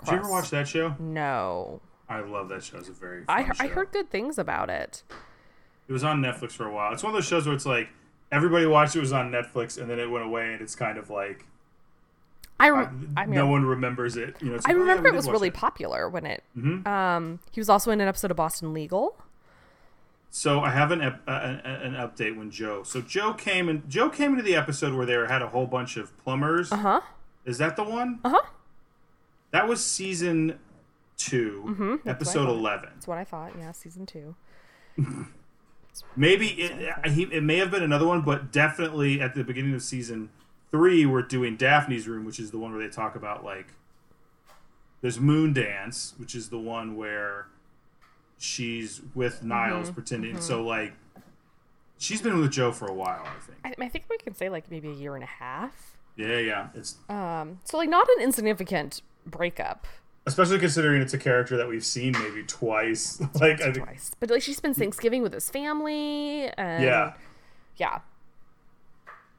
[0.05, 0.95] Did you ever watch that show?
[0.99, 2.79] No, I love that show.
[2.79, 3.23] It's a very.
[3.29, 3.75] I fun I show.
[3.75, 5.03] heard good things about it.
[5.89, 6.93] It was on Netflix for a while.
[6.93, 7.89] It's one of those shows where it's like
[8.33, 11.11] everybody watched it was on Netflix, and then it went away, and it's kind of
[11.11, 11.47] like
[12.59, 14.37] I rem- I, mean, no one remembers it.
[14.41, 15.59] You know, it's I like, oh, yeah, remember it was really that.
[15.59, 16.43] popular when it.
[16.57, 16.87] Mhm.
[16.87, 19.17] Um, he was also in an episode of Boston Legal.
[20.31, 22.83] So I have an ep- uh, an, an update when Joe.
[22.83, 25.97] So Joe came and Joe came into the episode where they had a whole bunch
[25.97, 26.73] of plumbers.
[26.73, 27.01] Uh huh.
[27.45, 28.21] Is that the one?
[28.25, 28.43] Uh huh.
[29.53, 30.59] That was season
[31.19, 32.91] 2 Mm-hmm, episode eleven.
[32.95, 33.53] That's what I thought.
[33.59, 34.35] Yeah, season two.
[36.17, 39.83] Maybe it, he, it may have been another one, but definitely at the beginning of
[39.83, 40.31] season
[40.71, 43.69] three, we're doing Daphne's room, which is the one where they talk about like.
[45.03, 47.47] There's Moon Dance, which is the one where
[48.39, 50.41] she's with Mm-hmm, Niles pretending.
[50.41, 50.95] So like,
[51.99, 53.79] she's been with Joe for a while, I think.
[53.81, 55.97] I, I think we can say like maybe a year and a half.
[56.17, 56.69] Yeah, yeah.
[56.75, 59.87] It's Um, so like not an insignificant breakup.
[60.27, 63.21] Especially considering it's a character that we've seen maybe twice.
[63.41, 64.11] like I think, twice.
[64.21, 67.15] But like she spends Thanksgiving with his family and yeah.
[67.77, 68.01] yeah.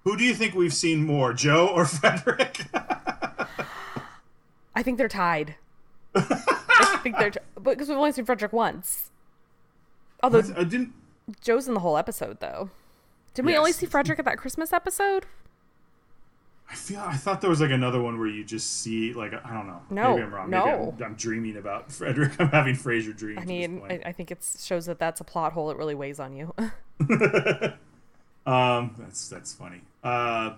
[0.04, 2.65] Who do you think we've seen more, Joe or Frederick?
[4.73, 5.56] I think they're tied.
[6.15, 9.12] I think they're t- because we've only seen Frederick once.
[10.23, 10.93] Although I didn't.
[11.41, 12.69] Joe's in the whole episode though.
[13.34, 15.26] Did we only see Frederick at that Christmas episode?
[16.69, 16.99] I feel.
[16.99, 19.82] I thought there was like another one where you just see like I don't know.
[19.89, 20.49] No, maybe I'm wrong.
[20.49, 20.65] no.
[20.65, 22.34] Maybe I'm, I'm dreaming about Frederick.
[22.39, 23.39] I'm having Frasier dreams.
[23.41, 24.01] I mean, I.
[24.06, 25.71] I think it shows that that's a plot hole.
[25.71, 26.53] It really weighs on you.
[28.47, 29.82] Um, that's that's funny.
[30.03, 30.53] Uh,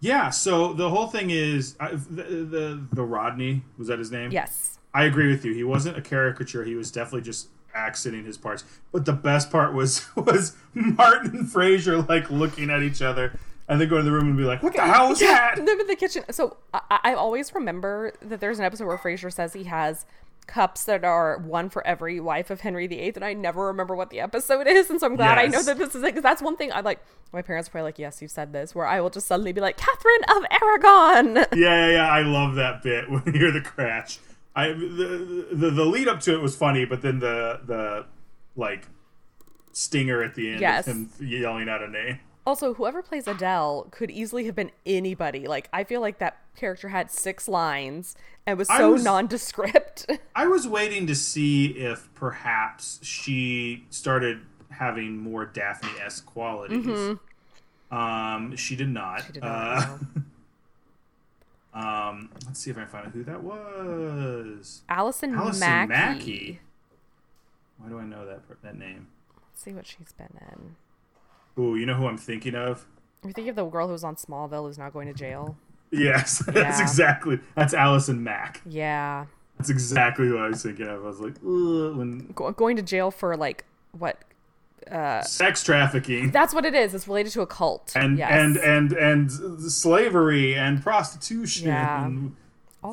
[0.00, 0.28] yeah.
[0.28, 4.30] So the whole thing is I, the, the the Rodney was that his name?
[4.30, 4.78] yes.
[4.94, 5.54] I agree with you.
[5.54, 6.64] He wasn't a caricature.
[6.64, 8.64] He was definitely just accenting his parts.
[8.92, 13.38] But the best part was was Martin and Frasier like looking at each other
[13.68, 15.80] and then go to the room and be like, "What the hell was that?" Them
[15.80, 16.24] in the kitchen.
[16.30, 20.06] So I, I always remember that there's an episode where Frasier says he has
[20.46, 24.08] cups that are one for every wife of Henry VIII, and I never remember what
[24.08, 24.88] the episode is.
[24.88, 26.80] And so I'm glad I know that this is it because that's one thing I
[26.80, 27.00] like.
[27.34, 29.60] My parents are probably like, "Yes, you've said this," where I will just suddenly be
[29.60, 32.08] like, "Catherine of Aragon." yeah, yeah, yeah.
[32.10, 34.18] I love that bit when you hear the crash.
[34.56, 38.06] I the, the the lead up to it was funny, but then the the
[38.56, 38.86] like
[39.72, 40.86] stinger at the end Yes.
[40.88, 42.18] of him yelling out a name.
[42.48, 45.46] Also, whoever plays Adele could easily have been anybody.
[45.46, 50.06] Like, I feel like that character had six lines and was so was- nondescript.
[50.34, 57.18] I was waiting to see if perhaps she started having more Daphne esque qualities.
[57.90, 59.18] Um, she did not.
[59.18, 59.26] Mm-hmm.
[59.26, 59.98] She did not,
[61.74, 64.80] Uh, um, let's see if I can find out who that was.
[64.88, 65.88] Allison, Allison Mackey.
[65.88, 66.60] Mackey.
[67.76, 69.08] Why do I know that that name?
[69.36, 70.76] Let's see what she's been in.
[71.58, 72.86] Ooh, you know who I'm thinking of?
[73.24, 75.56] You're thinking of the girl who was on Smallville who's now going to jail?
[75.90, 77.40] Yes, that's exactly.
[77.56, 78.60] That's Allison Mack.
[78.66, 79.26] Yeah.
[79.56, 81.04] That's exactly who I was thinking of.
[81.04, 84.18] I was like, Ugh, when Go- going to jail for, like, what?
[84.90, 86.94] Uh, sex trafficking That's what it is.
[86.94, 87.92] It's related to a cult.
[87.94, 88.30] and yes.
[88.32, 89.30] and and and
[89.70, 92.06] slavery and prostitution Yeah.
[92.06, 92.34] and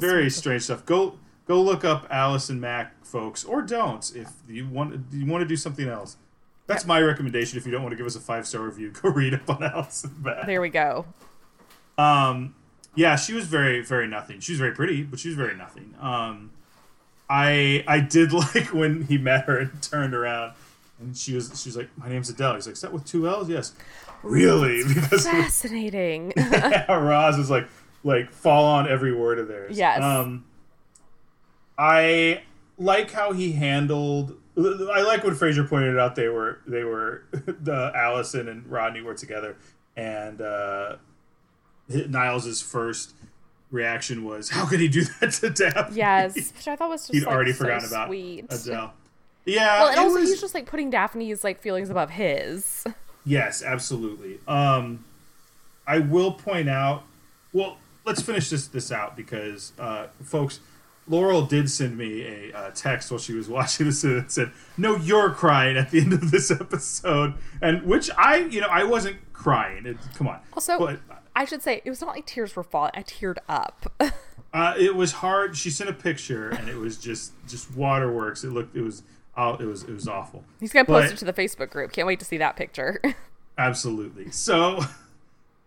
[0.02, 0.86] very strange stuff.
[0.86, 5.48] Go go look up Allison Mack, folks, or don't if you want you want to
[5.48, 6.18] do something else.
[6.68, 7.58] That's my recommendation.
[7.58, 9.64] If you don't want to give us a five star review, go read up on
[9.64, 10.46] Allison Mack.
[10.46, 11.06] There we go.
[11.98, 12.56] Um,
[12.96, 14.40] yeah, she was very, very nothing.
[14.40, 15.94] She was very pretty, but she was very nothing.
[16.00, 16.52] Um,
[17.30, 20.54] I I did like when he met her and turned around,
[21.00, 23.28] and she was she was like, "My name's Adele." He's like, "Is that with two
[23.28, 23.74] L's?" Yes.
[24.24, 24.84] Really?
[24.88, 26.34] Because Fascinating.
[26.90, 27.68] Roz is like
[28.04, 29.78] like fall on every word of theirs.
[29.78, 30.02] Yes.
[30.02, 30.46] Um,
[31.78, 32.42] I
[32.78, 34.38] like how he handled.
[34.58, 39.14] I like when Frasier pointed out they were they were the Allison and Rodney were
[39.16, 39.58] together,
[39.98, 40.96] and uh,
[41.90, 43.14] Niles's first
[43.72, 46.36] reaction was, "How could he do that to Daphne?" yes.
[46.36, 48.46] Which I thought was just he'd like, already so forgotten about sweet.
[48.50, 48.94] Adele.
[49.48, 52.84] Yeah, Well, and also was- he's just like putting Daphne's like feelings above his.
[53.26, 54.40] Yes, absolutely.
[54.48, 55.04] Um,
[55.86, 57.04] I will point out.
[57.54, 60.60] Well, let's finish this this out because, uh, folks,
[61.08, 64.96] Laurel did send me a uh, text while she was watching this and said, "No,
[64.96, 69.18] you're crying at the end of this episode," and which I, you know, I wasn't
[69.34, 69.86] crying.
[69.86, 70.40] It, come on.
[70.54, 71.00] Also, but
[71.36, 72.92] I should say it was not like tears were falling.
[72.96, 73.92] I teared up.
[74.54, 75.56] uh, it was hard.
[75.56, 78.44] She sent a picture and it was just just waterworks.
[78.44, 78.76] It looked.
[78.76, 79.04] It was.
[79.38, 79.84] Oh, it was.
[79.84, 80.44] It was awful.
[80.60, 81.92] He's gonna post But- it to the Facebook group.
[81.92, 83.02] Can't wait to see that picture.
[83.58, 84.32] Absolutely.
[84.32, 84.80] So,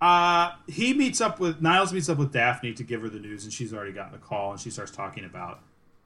[0.00, 3.44] uh, he meets up with Niles meets up with Daphne to give her the news,
[3.44, 5.60] and she's already gotten the call, and she starts talking about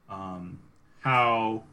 [0.08, 0.58] um,
[1.00, 1.64] how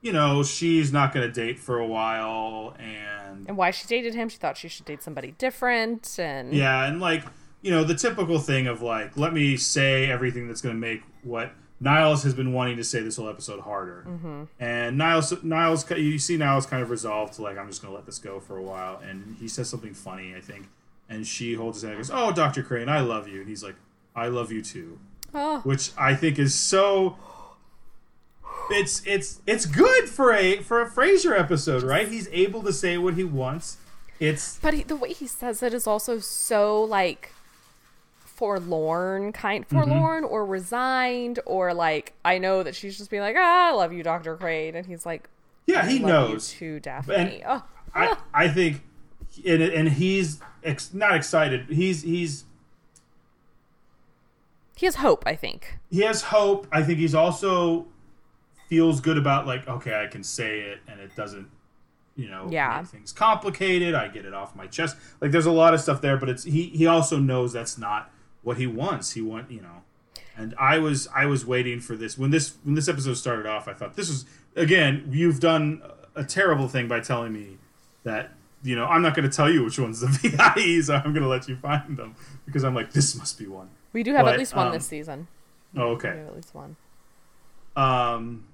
[0.00, 4.14] you know she's not going to date for a while, and and why she dated
[4.14, 4.28] him?
[4.28, 6.18] She thought she should date somebody different.
[6.18, 7.24] And yeah, and like
[7.62, 11.02] you know the typical thing of like let me say everything that's going to make
[11.22, 14.44] what Niles has been wanting to say this whole episode harder, mm-hmm.
[14.58, 17.96] and Niles Niles you see Niles kind of resolved to like I'm just going to
[17.96, 20.68] let this go for a while, and he says something funny I think,
[21.08, 23.62] and she holds his hand and goes, "Oh, Doctor Crane, I love you," and he's
[23.62, 23.76] like,
[24.14, 24.98] "I love you too,"
[25.34, 27.16] oh, which I think is so.
[28.70, 32.06] It's it's it's good for a for a Frasier episode, right?
[32.08, 33.78] He's able to say what he wants.
[34.20, 37.32] It's but he, the way he says it is also so like
[38.18, 39.76] forlorn, kind Mm-hmm.
[39.90, 43.92] forlorn or resigned or like I know that she's just being like, ah, I love
[43.92, 45.28] you, Doctor Crane, and he's like,
[45.66, 46.52] yeah, he love knows.
[46.52, 47.14] you too, Daphne.
[47.14, 47.62] And- oh,
[47.94, 48.82] I I think,
[49.46, 51.66] and, and he's ex, not excited.
[51.70, 52.44] He's he's
[54.76, 55.24] he has hope.
[55.26, 55.78] I think.
[55.90, 56.66] he has hope.
[56.70, 57.86] I think he's also
[58.68, 61.48] feels good about like okay, I can say it and it doesn't,
[62.16, 62.78] you know, Yeah.
[62.82, 63.94] make things complicated.
[63.94, 64.96] I get it off my chest.
[65.20, 68.10] Like there's a lot of stuff there, but it's he he also knows that's not
[68.42, 69.12] what he wants.
[69.12, 69.82] He want you know,
[70.36, 73.66] And I was I was waiting for this when this when this episode started off.
[73.68, 75.82] I thought this is again you've done
[76.14, 77.58] a terrible thing by telling me
[78.04, 78.32] that
[78.62, 80.06] you know I'm not going to tell you which ones the
[80.56, 81.02] VIEs are.
[81.04, 82.14] I'm going to let you find them
[82.46, 83.70] because I'm like this must be one.
[83.92, 85.28] We do have But, at least one um, this season.
[85.76, 86.08] Oh, We okay.
[86.08, 86.76] have at least one.
[87.76, 88.44] Um,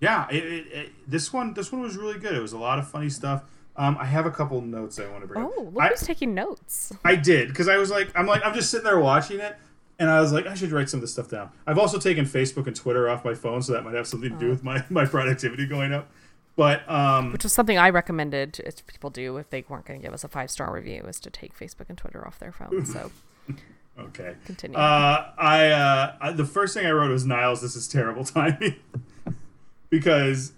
[0.00, 2.34] yeah, it, it, it, this one this one was really good.
[2.34, 3.42] It was a lot of funny stuff.
[3.76, 5.44] Um, I have a couple notes I want to bring.
[5.44, 5.52] up.
[5.56, 6.92] Oh, look I, who's taking notes.
[7.04, 9.56] I did because I was like, I'm like, I'm just sitting there watching it,
[9.98, 11.50] and I was like, I should write some of this stuff down.
[11.66, 14.38] I've also taken Facebook and Twitter off my phone, so that might have something to
[14.38, 16.10] do with my my productivity going up.
[16.58, 20.04] But um, Which was something I recommended if people do if they weren't going to
[20.04, 22.84] give us a five star review, is to take Facebook and Twitter off their phone.
[22.84, 23.12] So
[24.00, 24.76] okay, continue.
[24.76, 27.62] Uh, I, uh, I the first thing I wrote was Niles.
[27.62, 28.74] This is terrible timing
[29.88, 30.52] because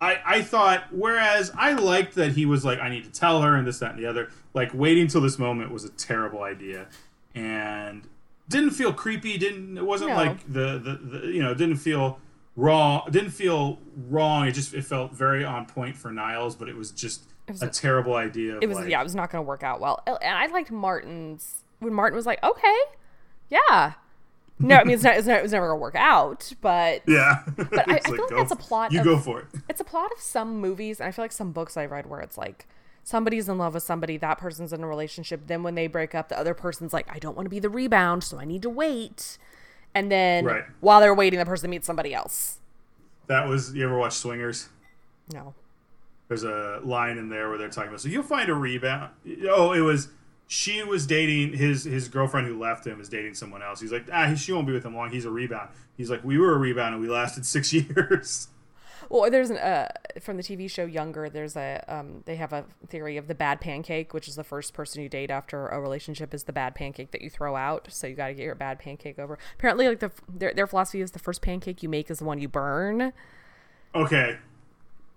[0.00, 3.56] I I thought whereas I liked that he was like I need to tell her
[3.56, 4.30] and this that and the other.
[4.54, 6.86] Like waiting till this moment was a terrible idea
[7.34, 8.06] and
[8.48, 9.36] didn't feel creepy.
[9.36, 10.16] Didn't it wasn't No.
[10.16, 12.20] like the, the the you know didn't feel
[12.58, 13.02] wrong.
[13.06, 13.78] It Didn't feel
[14.08, 14.46] wrong.
[14.46, 17.62] It just it felt very on point for Niles, but it was just it was
[17.62, 18.58] a terrible idea.
[18.60, 20.02] It was like, yeah, it was not going to work out well.
[20.06, 22.76] And I liked Martin's when Martin was like, "Okay,
[23.48, 23.94] yeah."
[24.60, 25.16] No, I mean it's not.
[25.16, 27.44] It's not it was never going to work out, but yeah.
[27.56, 28.92] But I, I feel like go that's oh, a plot.
[28.92, 29.46] You of, go for it.
[29.68, 32.20] It's a plot of some movies, and I feel like some books I read where
[32.20, 32.66] it's like
[33.04, 35.46] somebody's in love with somebody, that person's in a relationship.
[35.46, 37.70] Then when they break up, the other person's like, I don't want to be the
[37.70, 39.38] rebound, so I need to wait.
[39.98, 40.64] And then Right.
[40.80, 42.58] while they're waiting, the person meets somebody else.
[43.26, 44.68] That was you ever watch Swingers?
[45.32, 45.54] No.
[46.28, 49.10] There's a line in there where they're talking about so you'll find a rebound.
[49.48, 50.08] Oh, it was
[50.46, 53.80] she was dating his his girlfriend who left him is dating someone else.
[53.80, 55.10] He's like, ah, she won't be with him long.
[55.10, 55.70] He's a rebound.
[55.96, 58.48] He's like, we were a rebound and we lasted six years.
[59.08, 59.88] Well, there's an uh
[60.20, 61.28] from the TV show Younger.
[61.30, 64.74] There's a um they have a theory of the bad pancake, which is the first
[64.74, 67.88] person you date after a relationship is the bad pancake that you throw out.
[67.90, 69.38] So you got to get your bad pancake over.
[69.54, 72.38] Apparently, like the their their philosophy is the first pancake you make is the one
[72.38, 73.12] you burn.
[73.94, 74.38] Okay.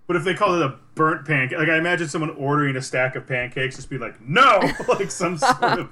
[0.07, 3.15] But if they call it a burnt pancake, like I imagine someone ordering a stack
[3.15, 5.89] of pancakes, just be like, no, like some sort of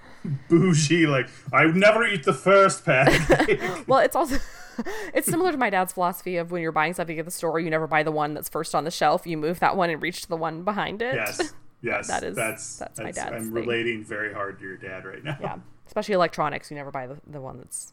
[0.48, 3.60] bougie, like I would never eat the first pancake.
[3.86, 4.38] Well, it's also
[5.14, 7.70] it's similar to my dad's philosophy of when you're buying something at the store, you
[7.70, 9.26] never buy the one that's first on the shelf.
[9.26, 11.14] You move that one and reach to the one behind it.
[11.14, 11.52] yes,
[11.82, 13.52] yes, That is- that's that's my dad's I'm thing.
[13.52, 15.36] relating very hard to your dad right now.
[15.40, 15.56] Yeah,
[15.86, 16.70] especially electronics.
[16.70, 17.92] You never buy the, the one that's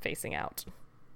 [0.00, 0.64] facing out.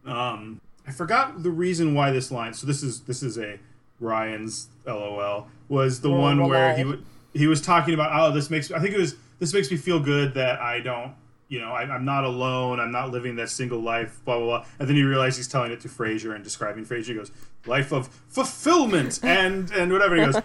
[0.05, 2.55] Um, I forgot the reason why this line.
[2.55, 3.59] So this is this is a
[4.01, 7.03] Ryan's LOL was the Lol, one where he w-
[7.33, 9.99] he was talking about oh this makes I think it was this makes me feel
[10.01, 11.15] good that I don't
[11.49, 14.67] you know I, I'm not alone I'm not living that single life blah blah blah
[14.79, 17.31] and then you realize he's telling it to Frasier and describing Frasier he goes
[17.67, 20.37] life of fulfillment and and whatever he goes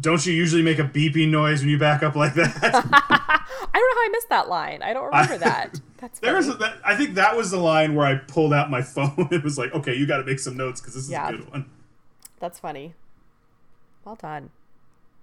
[0.00, 2.56] don't you usually make a beeping noise when you back up like that
[3.74, 4.82] I don't know how I missed that line.
[4.82, 5.80] I don't remember that.
[5.98, 8.82] That's There was that, I think that was the line where I pulled out my
[8.82, 9.28] phone.
[9.30, 11.28] It was like, okay, you got to make some notes because this is Yeah.
[11.28, 11.70] a good one.
[12.40, 12.94] That's funny.
[14.04, 14.50] Well done.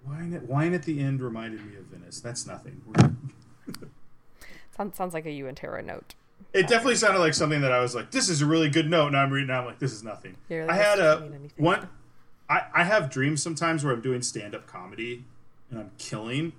[0.07, 2.22] Wine at, wine at the end reminded me of Venice.
[2.22, 2.82] That's nothing.
[4.80, 6.15] Sounds, sounds like a you and Tara note.
[6.53, 9.07] It definitely sounded like something that I was like, this is a really good note.
[9.07, 10.38] And I'm reading, now I'm like, this is nothing.
[10.47, 11.89] Yeah, I had a one.
[12.49, 15.25] I, I have dreams sometimes where I'm doing stand up comedy
[15.69, 16.53] and I'm killing.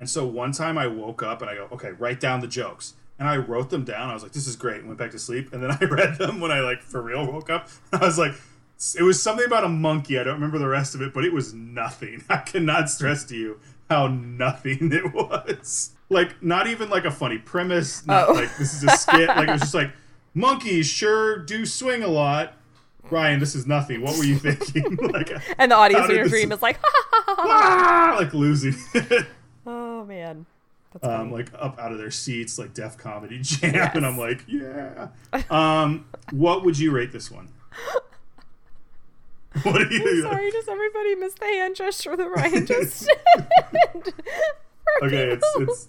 [0.00, 2.94] And so one time I woke up and I go, okay, write down the jokes.
[3.16, 4.10] And I wrote them down.
[4.10, 4.78] I was like, this is great.
[4.78, 5.52] And went back to sleep.
[5.52, 7.68] And then I read them when I like for real woke up.
[7.92, 8.32] I was like,
[8.98, 10.18] it was something about a monkey.
[10.18, 12.24] I don't remember the rest of it, but it was nothing.
[12.28, 15.91] I cannot stress to you how nothing it was.
[16.12, 18.06] Like not even like a funny premise.
[18.06, 18.32] Not Oh.
[18.34, 19.28] like this is a skit.
[19.28, 19.92] Like it was just like
[20.34, 22.54] monkeys sure do swing a lot.
[23.10, 24.00] Ryan, this is nothing.
[24.02, 24.96] What were you thinking?
[25.12, 26.78] like, And the audience in your dream is like,
[27.28, 28.74] ah, like losing,
[29.66, 30.46] oh man.
[30.92, 31.14] That's funny.
[31.22, 33.94] um, like up out of their seats, like Def Comedy Jam, Yes.
[33.96, 35.08] and I'm like, yeah.
[35.50, 37.48] Um, what would you rate this one?
[39.64, 40.22] What are you?
[40.22, 44.14] Sorry, does everybody miss the hand gesture that Ryan just did?
[45.02, 45.88] Okay, it's it's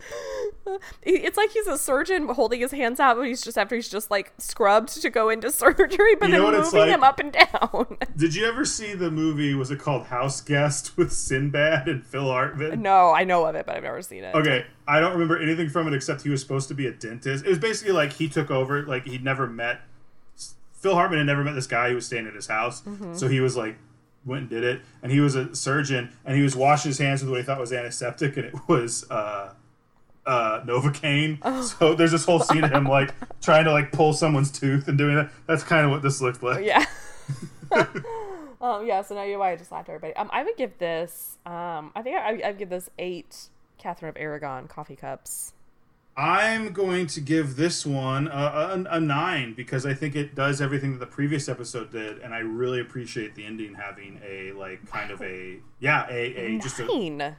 [1.02, 4.10] It's like he's a surgeon holding his hands out, but he's just after he's just
[4.10, 6.88] like scrubbed to go into surgery, but You then moving like?
[6.88, 7.98] him up and down.
[8.16, 9.54] Did you ever see the movie?
[9.54, 12.80] Was it called House Guest with Sinbad and Phil Hartman?
[12.80, 14.34] no, I know of it, but I've never seen it.
[14.34, 17.44] Okay, I don't remember anything from it except he was supposed to be a dentist.
[17.44, 19.80] It was basically like he took over, like he'd never met
[20.72, 23.14] Phil Hartman had never met this guy who was staying at his house, Mm-hmm.
[23.14, 23.76] so he was like
[24.26, 27.22] went and did it, and he was a surgeon, and he was washing his hands
[27.22, 29.52] with what he thought was antiseptic, and it was uh,
[30.26, 31.38] uh, Novocaine.
[31.46, 31.62] Oh.
[31.62, 34.96] So there's this whole scene of him like trying to like pull someone's tooth and
[34.96, 35.30] doing that.
[35.46, 36.64] That's kind of what this looked like.
[36.64, 36.84] Yeah.
[38.60, 40.16] um, yeah, so now you know why I just laughed at everybody.
[40.16, 43.48] Um, I would give this, um, I think I, I'd give this eight
[43.78, 45.52] Catherine of Aragon coffee cups.
[46.16, 50.60] I'm going to give this one a, a, a, nine because I think it does
[50.60, 54.88] everything that the previous episode did, and I really appreciate the ending having a like
[54.88, 57.34] kind of a yeah a, a just a.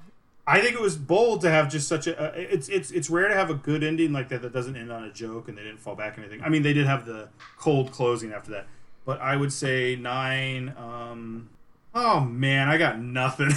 [0.47, 2.33] I think it was bold to have just such a.
[2.35, 5.03] It's it's it's rare to have a good ending like that that doesn't end on
[5.03, 6.43] a joke and they didn't fall back or anything.
[6.43, 8.67] I mean, they did have the cold closing after that,
[9.05, 10.73] but I would say nine.
[10.77, 11.49] Um,
[11.95, 13.49] oh man, I got nothing.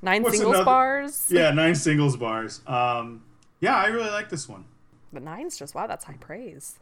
[0.00, 0.64] Nine What's singles another?
[0.64, 1.26] bars.
[1.30, 2.62] Yeah, nine singles bars.
[2.66, 3.22] Um,
[3.60, 4.64] yeah, I really like this one.
[5.12, 6.78] But nine's just wow, that's high praise.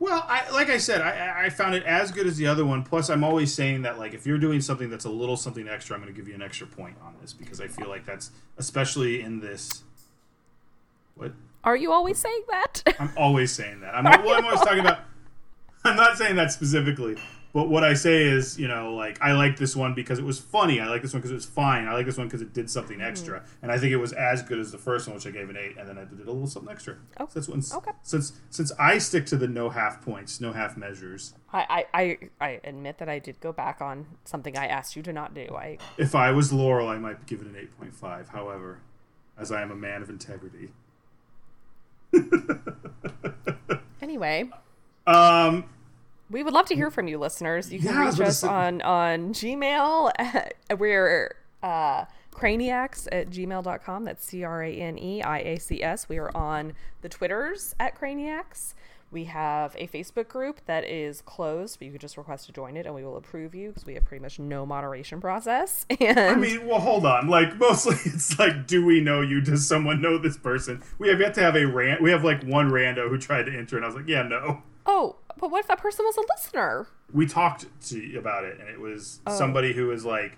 [0.00, 2.84] Well, I, like I said, I, I found it as good as the other one.
[2.84, 5.96] Plus, I'm always saying that like if you're doing something that's a little something extra,
[5.96, 8.30] I'm going to give you an extra point on this because I feel like that's
[8.58, 9.82] especially in this.
[11.16, 11.32] What?
[11.64, 12.82] Are you always saying that?
[13.00, 13.94] I'm always saying that.
[13.94, 15.00] I'm, well, I'm always talking about.
[15.84, 17.16] I'm not saying that specifically,
[17.52, 20.38] but what I say is, you know, like I like this one because it was
[20.38, 20.80] funny.
[20.80, 21.86] I like this one because it was fine.
[21.86, 23.62] I like this one because it did something extra, mm-hmm.
[23.62, 25.56] and I think it was as good as the first one, which I gave an
[25.56, 26.96] eight, and then I did a little something extra.
[27.18, 27.92] Oh, so this one's okay.
[28.02, 31.34] Since since I stick to the no half points, no half measures.
[31.52, 35.12] I, I I admit that I did go back on something I asked you to
[35.12, 35.46] not do.
[35.56, 38.28] I if I was Laurel, I might give it an eight point five.
[38.28, 38.80] However,
[39.38, 40.68] as I am a man of integrity.
[44.02, 44.50] anyway.
[45.06, 45.64] Um
[46.30, 47.72] we would love to hear from you, listeners.
[47.72, 50.12] You can yeah, reach us on, on Gmail.
[50.78, 54.04] we're uh, craniacs at gmail.com.
[54.04, 56.08] That's C R A N E I A C S.
[56.08, 58.74] We are on the Twitters at craniacs.
[59.10, 62.76] We have a Facebook group that is closed, but you can just request to join
[62.76, 65.86] it and we will approve you because we have pretty much no moderation process.
[66.00, 67.26] And I mean, well, hold on.
[67.28, 69.40] Like, mostly it's like, do we know you?
[69.40, 70.82] Does someone know this person?
[70.98, 72.02] We have yet to have a rant.
[72.02, 74.62] We have like one rando who tried to enter, and I was like, yeah, no.
[74.84, 76.88] Oh, but what if that person was a listener?
[77.12, 79.36] We talked to about it, and it was oh.
[79.36, 80.36] somebody who was like,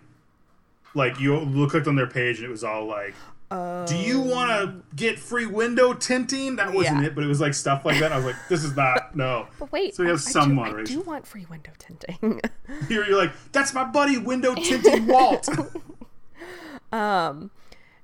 [0.95, 3.15] like you clicked on their page, and it was all like,
[3.51, 7.09] um, "Do you want to get free window tinting?" That wasn't yeah.
[7.09, 8.13] it, but it was like stuff like that.
[8.13, 10.47] I was like, "This is not no." But wait, so you have I, some I
[10.47, 10.97] do, moderation.
[10.97, 12.41] I do want free window tinting.
[12.89, 15.49] you're, you're like, "That's my buddy, window tinting Walt."
[16.93, 17.51] um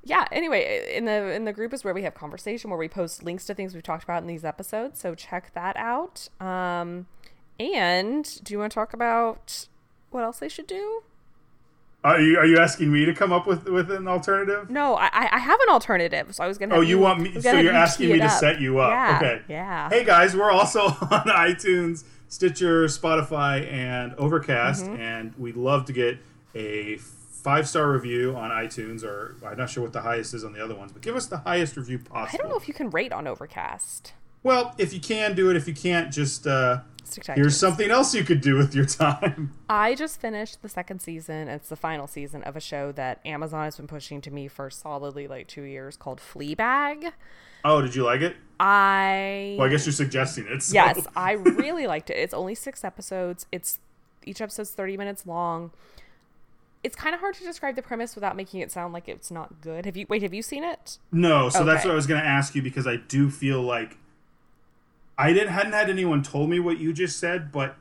[0.06, 3.22] yeah anyway in the in the group is where we have conversation where we post
[3.22, 6.28] links to things we've talked about in these episodes so check that out.
[6.40, 7.06] Um
[7.58, 9.66] and do you want to talk about
[10.10, 11.02] what else they should do?
[12.04, 14.70] Are you are you asking me to come up with with an alternative?
[14.70, 17.58] No i i have an alternative so i was gonna oh you, want me so
[17.58, 18.90] you're asking me to set you up.
[18.90, 19.42] Yeah, okay.
[19.48, 19.88] yeah.
[19.88, 25.00] Hey guys we're also on itunes stitcher spotify and overcast mm-hmm.
[25.00, 26.18] and we'd love to get
[26.54, 26.96] a
[27.46, 30.62] five star review on iTunes, or I'm not sure what the highest is on the
[30.62, 32.40] other ones, but give us the highest review possible.
[32.40, 34.14] I don't know if you can rate on Overcast.
[34.42, 36.80] Well, if you can do it, if you can't, just uh,
[37.36, 39.52] here's something else you could do with your time.
[39.70, 41.46] I just finished the second season.
[41.46, 44.68] It's the final season of a show that Amazon has been pushing to me for
[44.68, 47.12] solidly like two years called Fleabag.
[47.64, 48.34] Oh, did you like it?
[48.58, 49.54] I.
[49.56, 50.64] Well, I guess you're suggesting it.
[50.64, 50.74] So.
[50.74, 52.16] Yes, I really liked it.
[52.16, 53.46] It's only six episodes.
[53.52, 53.78] It's
[54.24, 55.70] each episode's 30 minutes long
[56.82, 59.60] it's kind of hard to describe the premise without making it sound like it's not
[59.60, 59.86] good.
[59.86, 60.22] Have you wait?
[60.22, 60.98] Have you seen it?
[61.10, 61.48] No.
[61.48, 61.72] So okay.
[61.72, 63.98] that's what I was going to ask you because I do feel like
[65.18, 67.76] I didn't hadn't had anyone told me what you just said, but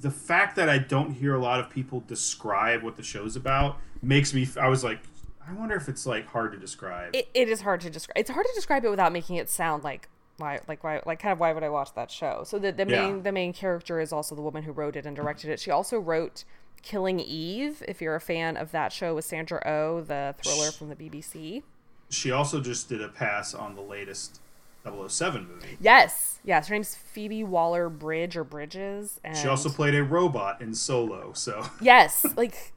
[0.00, 3.78] the fact that I don't hear a lot of people describe what the show's about
[4.02, 4.48] makes me.
[4.60, 5.00] I was like,
[5.46, 7.14] I wonder if it's like hard to describe.
[7.14, 8.18] It, it is hard to describe.
[8.18, 10.08] It's hard to describe it without making it sound like
[10.38, 12.42] why like why like kind of why would I watch that show?
[12.44, 13.22] So the the main yeah.
[13.22, 15.60] the main character is also the woman who wrote it and directed it.
[15.60, 16.44] She also wrote
[16.82, 20.72] Killing Eve, if you're a fan of that show with Sandra O, oh, the thriller
[20.72, 21.62] from the BBC.
[22.10, 24.40] She also just did a pass on the latest
[24.84, 25.78] 007 movie.
[25.80, 26.66] Yes, yes.
[26.66, 29.20] Her name's Phoebe Waller Bridge or Bridges.
[29.22, 31.32] And she also played a robot in Solo.
[31.34, 32.72] So yes, like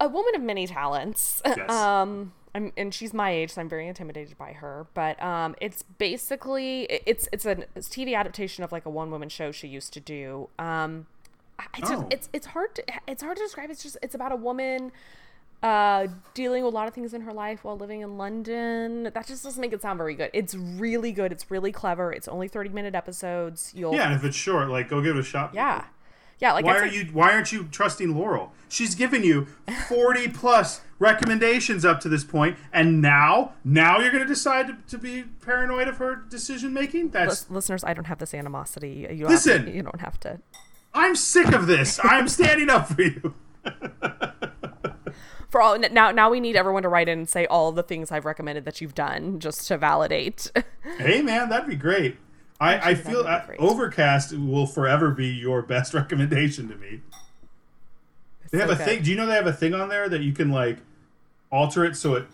[0.00, 1.40] a woman of many talents.
[1.46, 1.70] Yes.
[1.70, 4.86] Um, I'm, and she's my age, so I'm very intimidated by her.
[4.94, 9.28] But um, it's basically it's it's a it's TV adaptation of like a one woman
[9.28, 10.48] show she used to do.
[10.58, 11.06] Um,
[11.76, 12.08] it's oh.
[12.10, 13.70] it's it's hard to it's hard to describe.
[13.70, 14.90] It's just it's about a woman
[15.62, 19.04] uh dealing with a lot of things in her life while living in London.
[19.04, 20.30] That just doesn't make it sound very good.
[20.32, 21.32] It's really good.
[21.32, 22.10] It's really clever.
[22.10, 23.72] It's only 30 minute episodes.
[23.76, 25.52] You'll Yeah, if it's short, like go give it a shot.
[25.52, 25.84] Yeah.
[26.38, 28.52] Yeah, like why are you why aren't you trusting Laurel?
[28.68, 29.46] She's given you
[29.88, 34.76] 40 plus recommendations up to this point and now now you're going to decide to,
[34.88, 37.10] to, be paranoid of her decision making?
[37.10, 39.08] That's listeners, I don't have this animosity.
[39.10, 40.40] You Listen, to, you don't have to
[40.92, 42.00] I'm sick of this.
[42.02, 43.34] I'm standing up for you.
[45.48, 48.10] for all now now we need everyone to write in and say all the things
[48.10, 50.50] I've recommended that you've done just to validate.
[50.98, 52.16] hey man, that'd be great.
[52.60, 57.00] I, I feel I, Overcast will forever be your best recommendation to me.
[58.50, 58.84] They have so a good.
[58.84, 59.02] thing.
[59.02, 60.78] Do you know they have a thing on there that you can like
[61.50, 62.26] alter it so it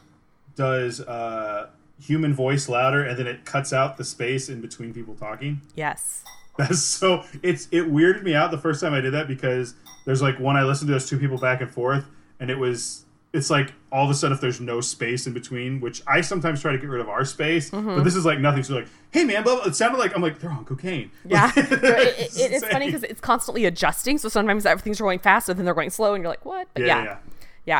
[0.54, 1.68] does uh
[2.00, 5.60] human voice louder and then it cuts out the space in between people talking.
[5.74, 6.24] Yes.
[6.58, 10.20] That's so it's it weirded me out the first time I did that because there's
[10.20, 12.04] like one I listened to those two people back and forth
[12.38, 15.80] and it was it's like all of a sudden if there's no space in between,
[15.80, 17.96] which I sometimes try to get rid of our space, Mm-hmm.
[17.96, 18.62] but this is like nothing.
[18.62, 19.64] So like, hey man, blah, blah.
[19.64, 21.10] it sounded like I'm like they're on cocaine.
[21.24, 21.50] Yeah.
[21.56, 24.18] Like, it, it, it's it- it's funny because it's constantly adjusting.
[24.18, 26.68] So sometimes everything's going fast and then they're going slow and you're like, what?
[26.74, 27.04] But yeah, yeah.
[27.04, 27.16] yeah,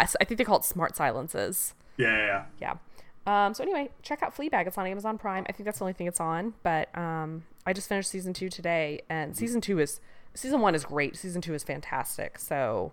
[0.00, 0.06] Yeah.
[0.06, 1.74] so I think they call it smart silences.
[1.98, 2.74] yeah, yeah, yeah.
[3.26, 3.46] Yeah.
[3.46, 4.66] Um, so anyway, check out Fleabag.
[4.66, 5.44] It's on Amazon Prime.
[5.48, 6.54] I think that's the only thing it's on.
[6.64, 10.00] But um, I just finished season two today, and season two is
[10.34, 11.14] season one is great.
[11.16, 12.38] Season two is fantastic.
[12.40, 12.92] So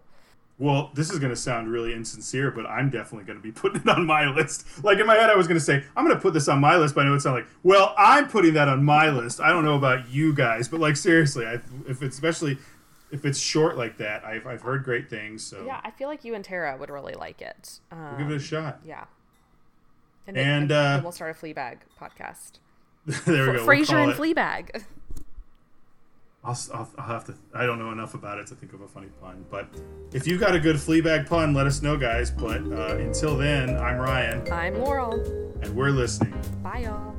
[0.60, 3.82] Well, this is going to sound really insincere, but I'm definitely going to be putting
[3.82, 4.84] it on my list.
[4.84, 6.60] Like in my head, I was going to say I'm going to put this on
[6.60, 9.40] my list, but I know it's not like, well, I'm putting that on my list.
[9.40, 11.54] I don't know about you guys, but like seriously, I,
[11.88, 12.58] if it's especially
[13.12, 15.44] if it's short like that, I've, I've heard great things.
[15.44, 17.80] So yeah, I feel like you and Tara would really like it.
[17.92, 18.82] Um, give it a shot.
[18.86, 19.06] yeah.
[20.28, 22.60] And, then, uh, then we'll start a Fleabag podcast.
[23.26, 23.66] there we go.
[23.66, 24.84] We'll and it- Fleabag.
[26.44, 27.36] I'll, I'll, I'll have to.
[27.54, 29.46] I don't know enough about it to think of a funny pun.
[29.52, 29.68] But
[30.14, 32.32] if you got a good Fleabag pun, let us know, guys.
[32.32, 35.20] But uh, until then, I'm Ryan, I'm Laurel.
[35.62, 36.34] and we're listening.
[36.64, 37.16] Bye, y'all.